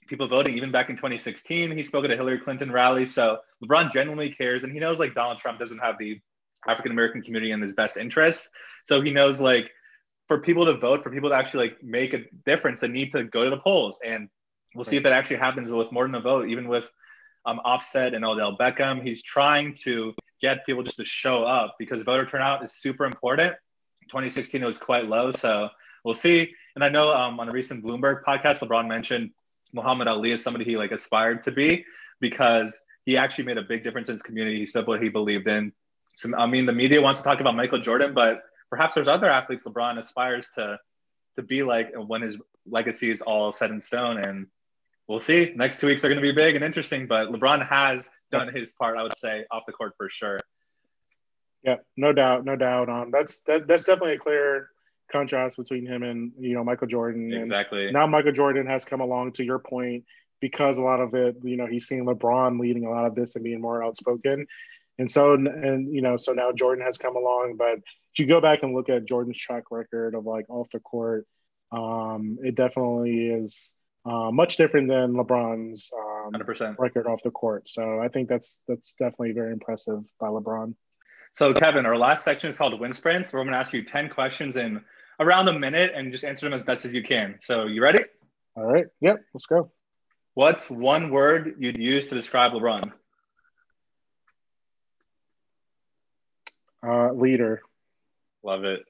[0.07, 0.55] people voting.
[0.55, 3.07] Even back in 2016, he spoke at a Hillary Clinton rally.
[3.07, 6.21] So LeBron genuinely cares, and he knows like Donald Trump doesn't have the
[6.67, 8.51] African American community in his best interest.
[8.85, 9.71] So he knows like
[10.29, 13.25] for people to vote, for people to actually like make a difference, they need to
[13.25, 13.99] go to the polls.
[14.05, 14.29] And
[14.75, 16.91] we'll see if that actually happens with more than a vote, even with
[17.47, 19.07] um, Offset and Odell Beckham.
[19.07, 23.55] He's trying to get people just to show up because voter turnout is super important.
[24.09, 25.69] 2016 it was quite low, so
[26.05, 26.55] we'll see.
[26.75, 29.31] And I know um, on a recent Bloomberg podcast, LeBron mentioned
[29.73, 31.85] Muhammad Ali as somebody he like aspired to be
[32.21, 34.59] because he actually made a big difference in his community.
[34.59, 35.73] He said what he believed in.
[36.17, 39.29] So, I mean, the media wants to talk about Michael Jordan, but perhaps there's other
[39.29, 40.79] athletes LeBron aspires to
[41.37, 44.19] to be like when his legacy is all set in stone.
[44.19, 44.47] And
[45.09, 45.53] we'll see.
[45.55, 48.73] Next two weeks are going to be big and interesting, but LeBron has done his
[48.73, 50.41] part, I would say, off the court for sure.
[51.63, 52.89] Yeah, no doubt, no doubt.
[52.89, 54.69] Um, that's that, that's definitely a clear
[55.11, 57.33] contrast between him and you know Michael Jordan.
[57.33, 57.85] Exactly.
[57.85, 59.33] And now Michael Jordan has come along.
[59.33, 60.05] To your point,
[60.41, 63.35] because a lot of it, you know, he's seen LeBron leading a lot of this
[63.37, 64.47] and being more outspoken,
[64.99, 67.57] and so and you know, so now Jordan has come along.
[67.57, 70.81] But if you go back and look at Jordan's track record of like off the
[70.81, 71.27] court,
[71.73, 73.75] um, it definitely is
[74.05, 76.77] uh, much different than LeBron's um, 100%.
[76.79, 77.69] record off the court.
[77.69, 80.75] So I think that's that's definitely very impressive by LeBron.
[81.33, 83.33] So Kevin, our last section is called Wind Sprints.
[83.33, 84.85] Where we're going to ask you ten questions in
[85.21, 87.39] around a minute and just answer them as best as you can.
[87.41, 88.01] So you ready?
[88.57, 88.87] All right.
[89.01, 89.25] Yep.
[89.33, 89.71] Let's go.
[90.35, 92.93] What's one word you'd use to describe LeBron?
[96.87, 97.63] Uh, leader.
[98.43, 98.81] Love it.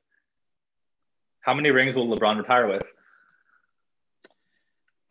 [1.41, 2.83] How many rings will LeBron retire with?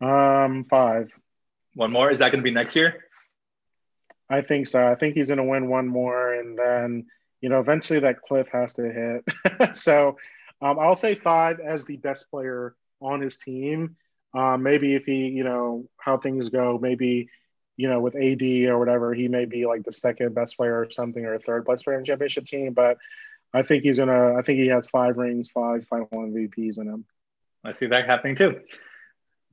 [0.04, 1.12] Um, five.
[1.74, 2.10] One more.
[2.10, 3.04] Is that going to be next year?
[4.28, 4.86] I think so.
[4.86, 7.06] I think he's going to win one more, and then
[7.40, 9.76] you know eventually that cliff has to hit.
[9.76, 10.18] so
[10.60, 13.96] um, I'll say five as the best player on his team.
[14.34, 17.28] Um, maybe if he, you know, how things go, maybe
[17.76, 20.90] you know with AD or whatever, he may be like the second best player or
[20.90, 22.72] something, or a third best player in the championship team.
[22.74, 22.98] But
[23.52, 24.34] I think he's gonna.
[24.34, 27.04] I think he has five rings, five final MVPs in him.
[27.64, 28.60] I see that happening too.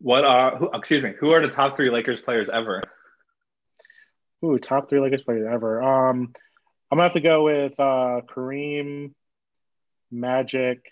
[0.01, 1.13] What are who, excuse me?
[1.19, 2.81] Who are the top three Lakers players ever?
[4.43, 5.81] Ooh, top three Lakers players ever.
[5.81, 6.33] Um,
[6.91, 9.13] I'm gonna have to go with uh, Kareem,
[10.09, 10.91] Magic,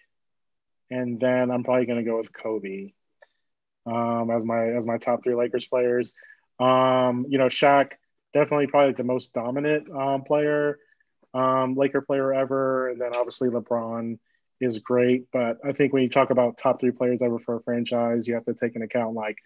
[0.91, 2.91] and then I'm probably gonna go with Kobe
[3.87, 6.13] um, as my as my top three Lakers players.
[6.59, 7.93] Um, you know, Shaq
[8.33, 10.77] definitely probably the most dominant um, player,
[11.33, 14.19] um, Laker player ever, and then obviously LeBron
[14.59, 15.25] is great.
[15.31, 18.35] But I think when you talk about top three players ever for a franchise, you
[18.35, 19.37] have to take into account like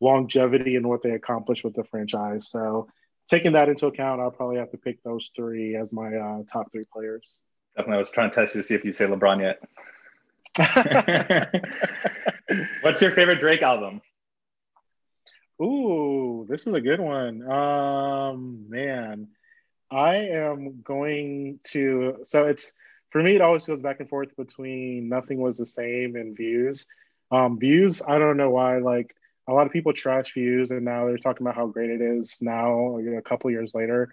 [0.00, 2.48] longevity and what they accomplished with the franchise.
[2.48, 2.88] So
[3.28, 6.72] taking that into account, I'll probably have to pick those three as my uh, top
[6.72, 7.34] three players.
[7.76, 7.96] Definitely.
[7.96, 9.60] I was trying to test you to see if you say LeBron yet.
[12.82, 14.00] What's your favorite Drake album?
[15.60, 17.48] Ooh, this is a good one.
[17.50, 19.28] Um, man,
[19.90, 22.18] I am going to.
[22.24, 22.74] So it's
[23.14, 26.88] for me, it always goes back and forth between nothing was the same and views.
[27.30, 28.78] Um, views, I don't know why.
[28.78, 29.14] Like
[29.48, 32.38] a lot of people trash views, and now they're talking about how great it is
[32.42, 34.12] now, you know, a couple years later.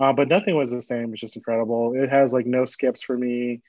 [0.00, 1.12] Uh, but nothing was the same.
[1.12, 1.92] It's just incredible.
[1.94, 3.60] It has like no skips for me.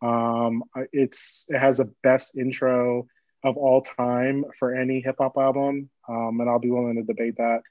[0.00, 0.62] Um,
[0.92, 3.08] it's it has the best intro
[3.42, 7.38] of all time for any hip hop album, um, and I'll be willing to debate
[7.38, 7.62] that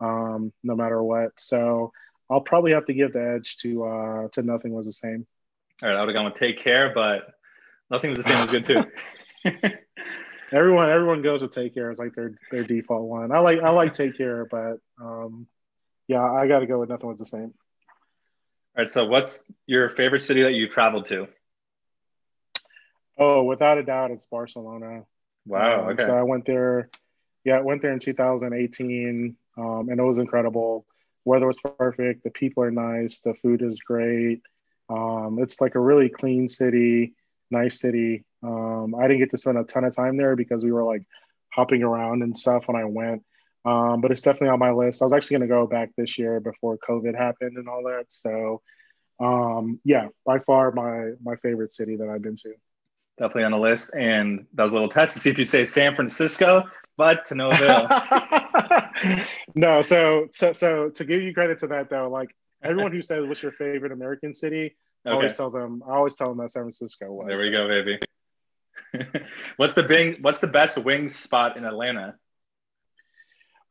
[0.00, 1.38] um, no matter what.
[1.38, 1.92] So
[2.30, 5.26] I'll probably have to give the edge to uh, to Nothing Was the Same.
[5.82, 7.32] All right, I would have gone with Take Care, but
[7.90, 9.78] Nothing Was the Same was good too.
[10.52, 13.32] everyone everyone goes with Take Care as like their their default one.
[13.32, 15.46] I like I like Take Care, but um,
[16.06, 17.54] yeah, I got to go with Nothing Was the Same.
[18.76, 21.28] All right, so what's your favorite city that you traveled to?
[23.18, 25.04] Oh, without a doubt, it's Barcelona.
[25.46, 25.84] Wow.
[25.84, 26.04] Um, okay.
[26.04, 26.90] So I went there.
[27.44, 30.86] Yeah, I went there in 2018, um, and it was incredible.
[31.24, 32.22] Weather was perfect.
[32.22, 33.20] The people are nice.
[33.20, 34.42] The food is great.
[34.90, 37.14] Um, it's like a really clean city,
[37.50, 38.24] nice city.
[38.42, 41.04] Um, I didn't get to spend a ton of time there because we were like
[41.52, 43.22] hopping around and stuff when I went.
[43.64, 45.02] Um, but it's definitely on my list.
[45.02, 48.06] I was actually going to go back this year before COVID happened and all that.
[48.08, 48.62] So,
[49.20, 52.54] um, yeah, by far my my favorite city that I've been to
[53.20, 53.90] definitely on the list.
[53.94, 56.64] And that was a little test to see if you say San Francisco,
[56.96, 57.86] but to no avail.
[59.54, 63.26] no, so so so to give you credit to that though, like everyone who says
[63.26, 66.62] what's your favorite American city, I always tell them I always tell them that San
[66.62, 67.26] Francisco was.
[67.28, 67.98] There we go, baby.
[69.56, 72.16] what's the bing what's the best wing spot in Atlanta?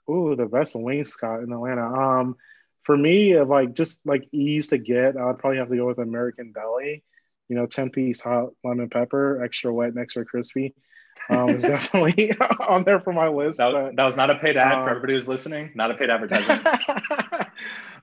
[0.10, 1.86] Ooh, the best wing spot in Atlanta.
[1.86, 2.36] Um
[2.84, 6.54] for me, like just like ease to get, I'd probably have to go with American
[6.54, 7.04] Deli
[7.50, 10.76] you know, 10 piece hot lemon pepper, extra wet and extra crispy.
[11.30, 12.32] um, is definitely
[12.68, 13.58] on there for my list.
[13.58, 15.72] That, but, that was not a paid ad um, for everybody who's listening.
[15.76, 16.66] Not a paid advertisement.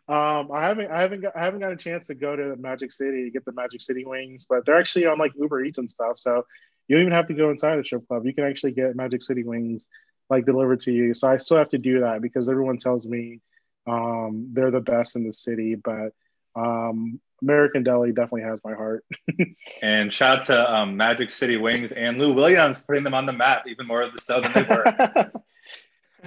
[0.08, 2.92] Um, I haven't, I haven't, got, I haven't got a chance to go to Magic
[2.92, 5.90] City to get the Magic City wings, but they're actually on like Uber Eats and
[5.90, 6.18] stuff.
[6.18, 6.44] So
[6.86, 8.24] you don't even have to go inside the strip club.
[8.24, 9.86] You can actually get Magic City wings
[10.30, 11.14] like delivered to you.
[11.14, 13.40] So I still have to do that because everyone tells me
[13.86, 16.12] um, they're the best in the city, but
[16.54, 19.04] um, American Deli definitely has my heart.
[19.82, 23.32] and shout out to um, Magic City Wings and Lou Williams putting them on the
[23.32, 24.62] map even more of the so than they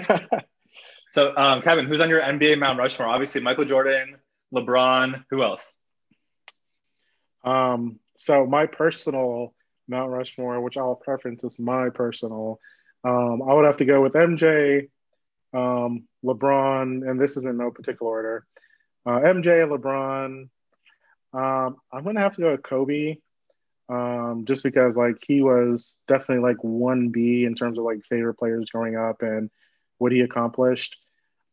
[0.07, 0.39] were.
[1.11, 3.09] So, um, Kevin, who's on your NBA Mount Rushmore?
[3.09, 4.17] Obviously, Michael Jordan,
[4.53, 5.23] LeBron.
[5.29, 5.73] Who else?
[7.43, 9.53] Um, so my personal
[9.87, 12.59] Mount Rushmore, which I'll preference as my personal,
[13.03, 14.89] um, I would have to go with MJ,
[15.53, 18.45] um, LeBron, and this is in no particular order.
[19.05, 20.49] Uh, MJ, LeBron,
[21.33, 23.17] um, I'm gonna have to go with Kobe,
[23.87, 28.35] um, just because like he was definitely like one B in terms of like favorite
[28.35, 29.49] players growing up and
[29.99, 30.97] what he accomplished.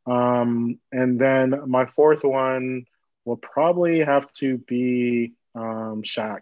[0.07, 2.87] Um, and then my fourth one
[3.25, 6.41] will probably have to be um, Shaq.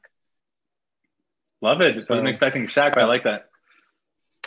[1.61, 2.05] Love it.
[2.05, 3.49] So, Wasn't expecting Shaq, but I like that.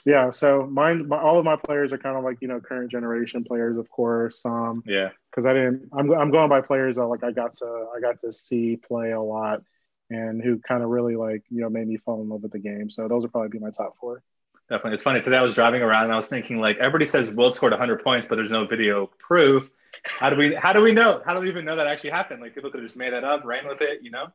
[0.06, 2.92] Yeah, so mine, my, all of my players are kind of like you know current
[2.92, 4.46] generation players, of course.
[4.46, 5.90] Um, yeah, because I didn't.
[5.92, 9.12] I'm I'm going by players that like I got to I got to see play
[9.12, 9.64] a lot,
[10.10, 12.60] and who kind of really like you know made me fall in love with the
[12.60, 12.90] game.
[12.90, 14.24] So those would probably be my top four.
[14.70, 15.22] Definitely, it's funny.
[15.22, 18.04] Today I was driving around and I was thinking like everybody says Wilt scored 100
[18.04, 19.70] points, but there's no video proof.
[20.04, 21.22] How do we how do we know?
[21.26, 22.42] How do we even know that actually happened?
[22.42, 24.28] Like people could have just made that up, ran with it, you know?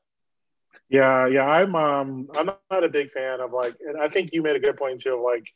[0.88, 1.44] Yeah, yeah.
[1.44, 4.60] I'm um I'm not a big fan of like, and I think you made a
[4.60, 5.48] good point too of like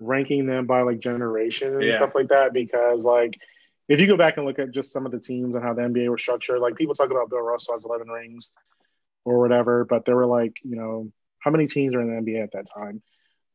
[0.00, 1.94] ranking them by like generation and yeah.
[1.94, 3.38] stuff like that because like
[3.88, 5.82] if you go back and look at just some of the teams and how the
[5.82, 8.50] NBA was structured, like people talk about Bill Russell has 11 rings
[9.24, 12.42] or whatever, but there were like, you know, how many teams are in the NBA
[12.42, 13.02] at that time?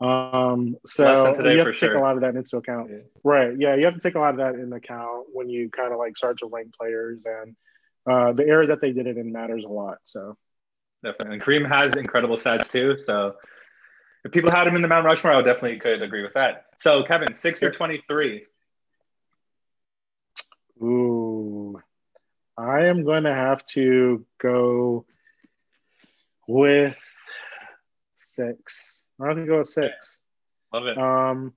[0.03, 1.89] Um, so you have to sure.
[1.89, 2.89] take a lot of that into account.
[2.91, 2.97] Yeah.
[3.23, 3.57] Right.
[3.57, 3.75] Yeah.
[3.75, 6.17] You have to take a lot of that into account when you kind of like
[6.17, 7.55] start to rank players and
[8.05, 9.99] uh, the era that they did it in matters a lot.
[10.03, 10.37] So
[11.03, 11.35] definitely.
[11.35, 12.97] And Kareem has incredible stats too.
[12.97, 13.35] So
[14.25, 16.65] if people had him in the Mount Rushmore, I would definitely could agree with that.
[16.79, 18.45] So Kevin, six or 23?
[20.81, 21.81] Ooh,
[22.57, 25.05] I am going to have to go
[26.45, 26.97] with
[28.17, 29.02] six.
[29.21, 30.21] I have to go with six.
[30.73, 30.97] Love it.
[30.97, 31.53] Um,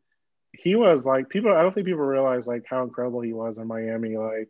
[0.53, 1.53] he was like people.
[1.53, 4.17] I don't think people realize like how incredible he was in Miami.
[4.17, 4.49] Like,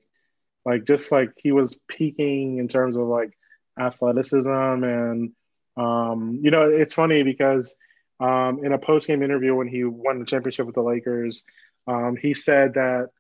[0.64, 3.36] like just like he was peaking in terms of like
[3.78, 5.32] athleticism and
[5.76, 7.74] um, you know, it's funny because
[8.18, 11.44] um, in a post game interview when he won the championship with the Lakers,
[11.86, 13.11] um, he said that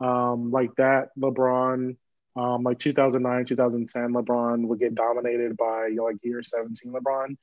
[0.00, 1.96] um, like that LeBron,
[2.36, 7.36] um, like 2009, 2010 LeBron would get dominated by like year 17 LeBron,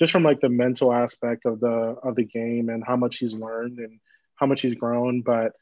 [0.00, 1.68] just from like the mental aspect of the
[2.02, 4.00] of the game and how much he's learned and
[4.34, 5.20] how much he's grown.
[5.20, 5.52] But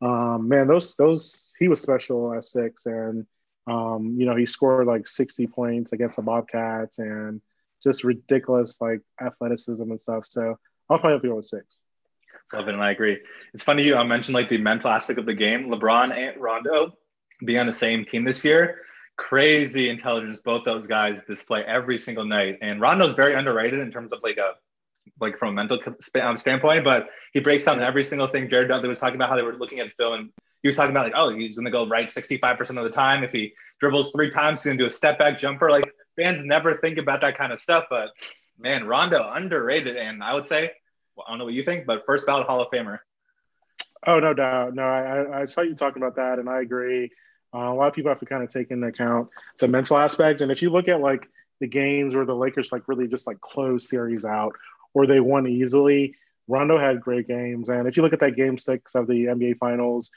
[0.00, 3.26] um, man, those those he was special at six, and
[3.66, 7.42] um, you know he scored like 60 points against the Bobcats and
[7.82, 10.24] just ridiculous like athleticism and stuff.
[10.26, 11.78] So I'll probably have to go with six.
[12.54, 13.18] Love it, and I agree.
[13.52, 15.70] It's funny you uh, mentioned like the mental aspect of the game.
[15.70, 16.94] LeBron and Rondo
[17.44, 18.80] being on the same team this year,
[19.16, 20.40] crazy intelligence.
[20.44, 24.38] Both those guys display every single night, and Rondo's very underrated in terms of like
[24.38, 24.54] a
[25.20, 25.78] like from a mental
[26.22, 28.48] um, standpoint, but he breaks down every single thing.
[28.48, 30.30] Jared Dudley was talking about how they were looking at film and
[30.62, 33.24] he was talking about like, oh, he's going to go right 65% of the time.
[33.24, 35.70] If he dribbles three times, he's going to do a step back jumper.
[35.70, 38.10] Like fans never think about that kind of stuff, but
[38.60, 39.96] man, Rondo underrated.
[39.96, 40.70] And I would say
[41.16, 42.98] well, I don't know what you think, but first ballot Hall of Famer.
[44.06, 44.74] Oh, no doubt.
[44.74, 47.10] No, I, I saw you talking about that, and I agree.
[47.54, 49.28] Uh, a lot of people have to kind of take into account
[49.58, 50.40] the mental aspect.
[50.40, 51.28] And if you look at like
[51.60, 54.54] the games where the Lakers like really just like close series out
[54.94, 56.14] or they won easily,
[56.48, 57.68] Rondo had great games.
[57.68, 60.10] And if you look at that game six of the NBA Finals,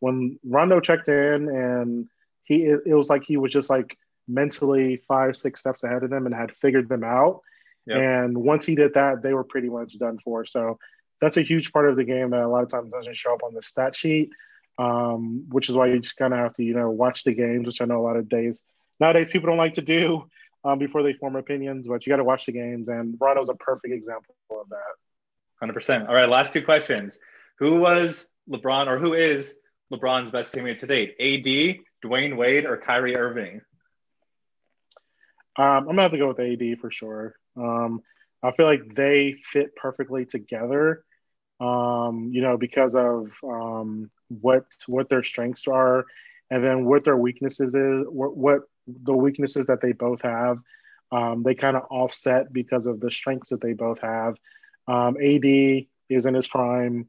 [0.00, 2.08] when Rondo checked in and
[2.44, 3.96] he, it, was like he was just like
[4.28, 7.40] mentally five, six steps ahead of them and had figured them out.
[7.86, 7.98] Yep.
[7.98, 10.44] And once he did that, they were pretty much done for.
[10.44, 10.78] So
[11.20, 13.42] that's a huge part of the game that a lot of times doesn't show up
[13.44, 14.30] on the stat sheet,
[14.78, 17.66] um, which is why you just kind of have to, you know, watch the games,
[17.66, 18.62] which I know a lot of days
[19.02, 20.24] nowadays people don't like to do
[20.64, 22.88] um, before they form opinions, but you got to watch the games.
[22.88, 25.66] And Rondo's a perfect example of that.
[25.66, 26.08] 100%.
[26.08, 27.18] All right, last two questions.
[27.58, 29.58] Who was LeBron or who is
[29.92, 31.16] LeBron's best teammate to date?
[31.20, 33.60] AD, Dwyane Wade, or Kyrie Irving?
[35.56, 37.34] Um, I'm gonna have to go with AD for sure.
[37.56, 38.00] Um,
[38.42, 41.04] I feel like they fit perfectly together.
[41.60, 44.10] Um, you know, because of um,
[44.40, 46.04] what what their strengths are,
[46.50, 48.06] and then what their weaknesses is.
[48.08, 50.58] What, what the weaknesses that they both have,
[51.10, 54.36] um, they kind of offset because of the strengths that they both have.
[54.88, 55.44] Um, AD
[56.08, 57.08] is in his prime.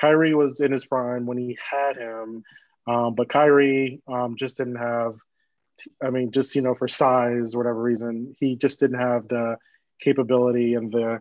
[0.00, 2.42] Kyrie was in his prime when he had him,
[2.86, 5.16] um, but Kyrie um, just didn't have.
[6.02, 9.56] I mean, just you know, for size, whatever reason, he just didn't have the
[10.00, 11.20] capability and the.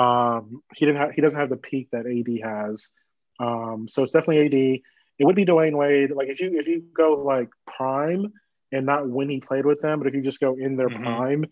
[0.00, 1.12] Um, he didn't have.
[1.12, 2.90] He doesn't have the peak that AD has.
[3.40, 4.80] Um, so it's definitely AD.
[5.18, 6.12] It would be Dwyane Wade.
[6.12, 8.32] Like if you if you go like prime
[8.70, 11.02] and not when he played with them, but if you just go in their mm-hmm.
[11.02, 11.44] prime,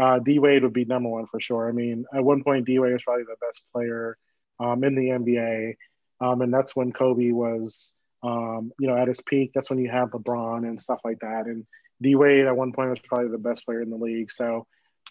[0.00, 1.68] uh, D Wade would be number one for sure.
[1.68, 4.18] I mean, at one point, D Wade was probably the best player
[4.60, 5.74] um, in the NBA,
[6.20, 9.52] um, and that's when Kobe was, um, you know, at his peak.
[9.54, 11.46] That's when you have LeBron and stuff like that.
[11.46, 11.66] And
[12.02, 14.30] D Wade at one point was probably the best player in the league.
[14.30, 14.66] So,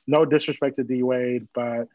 [0.05, 1.87] no disrespect to D Wade, but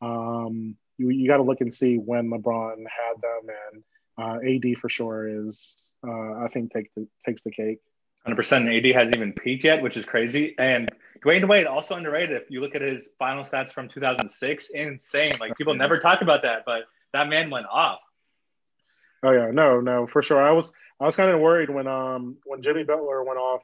[0.00, 3.82] um, you, you got to look and see when LeBron had them, and
[4.18, 7.78] uh, AD for sure is, uh, I think, take the, takes the cake.
[8.26, 10.54] 100% AD hasn't even peaked yet, which is crazy.
[10.58, 10.90] And
[11.24, 12.36] Dwyane Wade also underrated.
[12.42, 15.34] If you look at his final stats from 2006, insane.
[15.40, 18.00] Like people never talk about that, but that man went off.
[19.22, 20.42] Oh yeah, no, no, for sure.
[20.42, 23.62] I was I was kind of worried when um when Jimmy Butler went off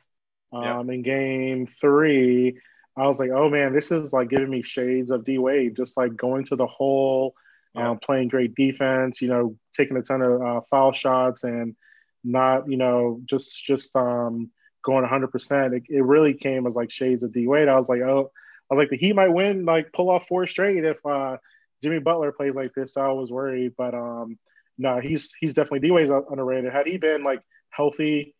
[0.52, 2.58] um in game three.
[2.96, 5.96] I was like, oh man, this is like giving me shades of D Wade, just
[5.96, 7.34] like going to the hole,
[7.74, 11.74] um, playing great defense, you know, taking a ton of uh, foul shots and
[12.22, 14.50] not, you know, just just um
[14.84, 15.76] going 100%.
[15.76, 17.68] It, it really came as like shades of D Wade.
[17.68, 18.30] I was like, oh,
[18.70, 21.38] I was like, the Heat might win, like pull off four straight if uh,
[21.82, 22.94] Jimmy Butler plays like this.
[22.94, 24.38] So I was worried, but um,
[24.78, 26.72] no, he's he's definitely D Wade's underrated.
[26.72, 27.40] Had he been like
[27.70, 28.34] healthy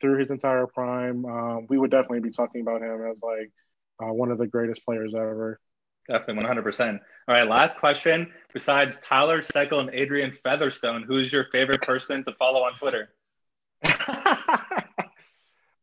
[0.00, 3.52] through his entire prime, um, we would definitely be talking about him as like
[4.00, 5.60] uh, one of the greatest players ever.
[6.08, 7.00] Definitely, 100%.
[7.28, 8.32] All right, last question.
[8.52, 13.10] Besides Tyler Seckel and Adrian Featherstone, who is your favorite person to follow on Twitter?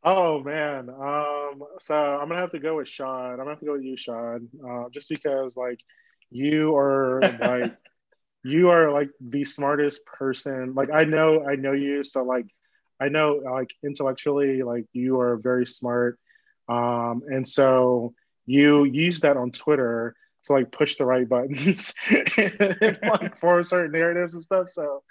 [0.04, 3.32] Oh man, um, so I'm gonna have to go with Sean.
[3.32, 5.80] I'm gonna have to go with you, Sean, uh, just because like
[6.30, 7.74] you are like
[8.44, 10.74] you are like the smartest person.
[10.76, 12.46] Like I know, I know you, so like
[13.02, 16.20] I know like intellectually, like you are very smart,
[16.68, 18.14] um, and so
[18.46, 20.16] you use that on Twitter
[20.46, 24.70] to like push the right buttons and, like for certain narratives and stuff.
[24.72, 25.04] So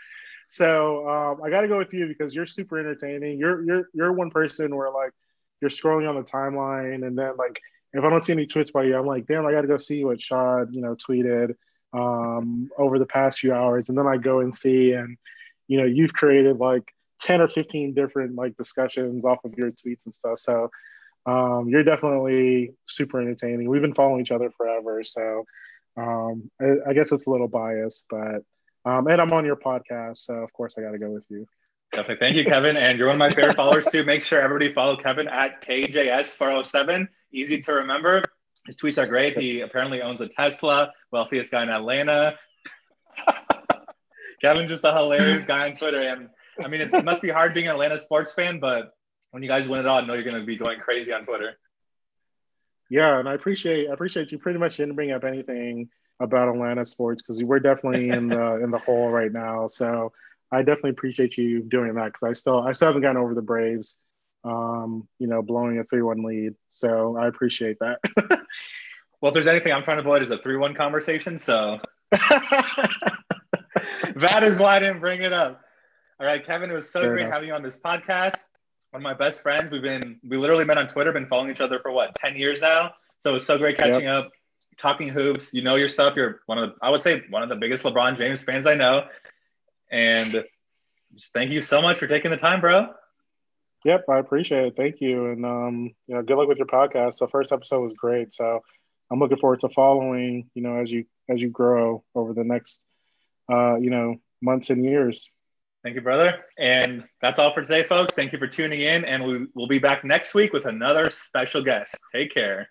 [0.49, 3.39] so um, I got to go with you because you're super entertaining.
[3.39, 5.13] You're you're you're one person where like
[5.61, 7.61] you're scrolling on the timeline, and then like
[7.93, 9.79] if I don't see any tweets by you, I'm like, damn, I got to go
[9.79, 11.55] see what Shad you know tweeted
[11.93, 15.17] um, over the past few hours, and then I go and see, and
[15.67, 20.05] you know, you've created like ten or fifteen different like discussions off of your tweets
[20.05, 20.39] and stuff.
[20.39, 20.71] So
[21.27, 23.69] um, you're definitely super entertaining.
[23.69, 25.45] We've been following each other forever, so
[25.97, 28.43] um, I, I guess it's a little biased, but
[28.85, 31.47] um, and I'm on your podcast, so of course I got to go with you.
[31.93, 32.25] Definitely.
[32.25, 32.77] Thank you, Kevin.
[32.77, 34.05] And you're one of my favorite followers too.
[34.05, 37.09] Make sure everybody follow Kevin at KJS407.
[37.33, 38.23] Easy to remember.
[38.67, 39.39] His tweets are great.
[39.39, 42.37] He apparently owns a Tesla, wealthiest guy in Atlanta.
[44.41, 46.01] Kevin, just a hilarious guy on Twitter.
[46.01, 46.29] And
[46.63, 48.93] I mean, it must be hard being an Atlanta sports fan, but
[49.31, 51.25] when you guys win it all, I know you're going to be going crazy on
[51.25, 51.57] Twitter.
[52.89, 55.89] Yeah, and I appreciate I appreciate you pretty much didn't bring up anything
[56.21, 59.67] about Atlanta sports because we're definitely in the in the hole right now.
[59.67, 60.13] So
[60.53, 63.43] I definitely appreciate you doing that because I still I still haven't gotten over the
[63.43, 63.99] Braves,
[64.45, 66.55] um, you know, blowing a three one lead.
[66.69, 67.99] So I appreciate that.
[69.21, 71.39] well, if there's anything I'm trying to avoid is a three one conversation.
[71.39, 71.81] So
[72.13, 72.81] that
[74.43, 75.61] is why I didn't bring it up.
[76.19, 77.35] All right, Kevin, it was so Fair great enough.
[77.35, 78.56] having you on this podcast.
[78.91, 79.71] One of my best friends.
[79.71, 82.61] We've been we literally met on Twitter, been following each other for what ten years
[82.61, 82.93] now.
[83.19, 84.19] So it was so great catching yep.
[84.19, 84.25] up
[84.77, 85.53] talking hoops.
[85.53, 86.17] You know your stuff.
[86.17, 88.75] You're one of the, I would say one of the biggest LeBron James fans I
[88.75, 89.05] know.
[89.91, 90.45] And
[91.15, 92.89] just thank you so much for taking the time, bro.
[93.85, 94.77] Yep, I appreciate it.
[94.77, 95.27] Thank you.
[95.27, 97.19] And um, you know, good luck with your podcast.
[97.19, 98.33] The first episode was great.
[98.33, 98.61] So
[99.11, 102.83] I'm looking forward to following, you know, as you as you grow over the next
[103.51, 105.31] uh, you know, months and years.
[105.87, 106.45] Thank you, brother.
[106.59, 108.13] And that's all for today, folks.
[108.13, 109.05] Thank you for tuning in.
[109.05, 111.95] And we, we'll be back next week with another special guest.
[112.13, 112.71] Take care.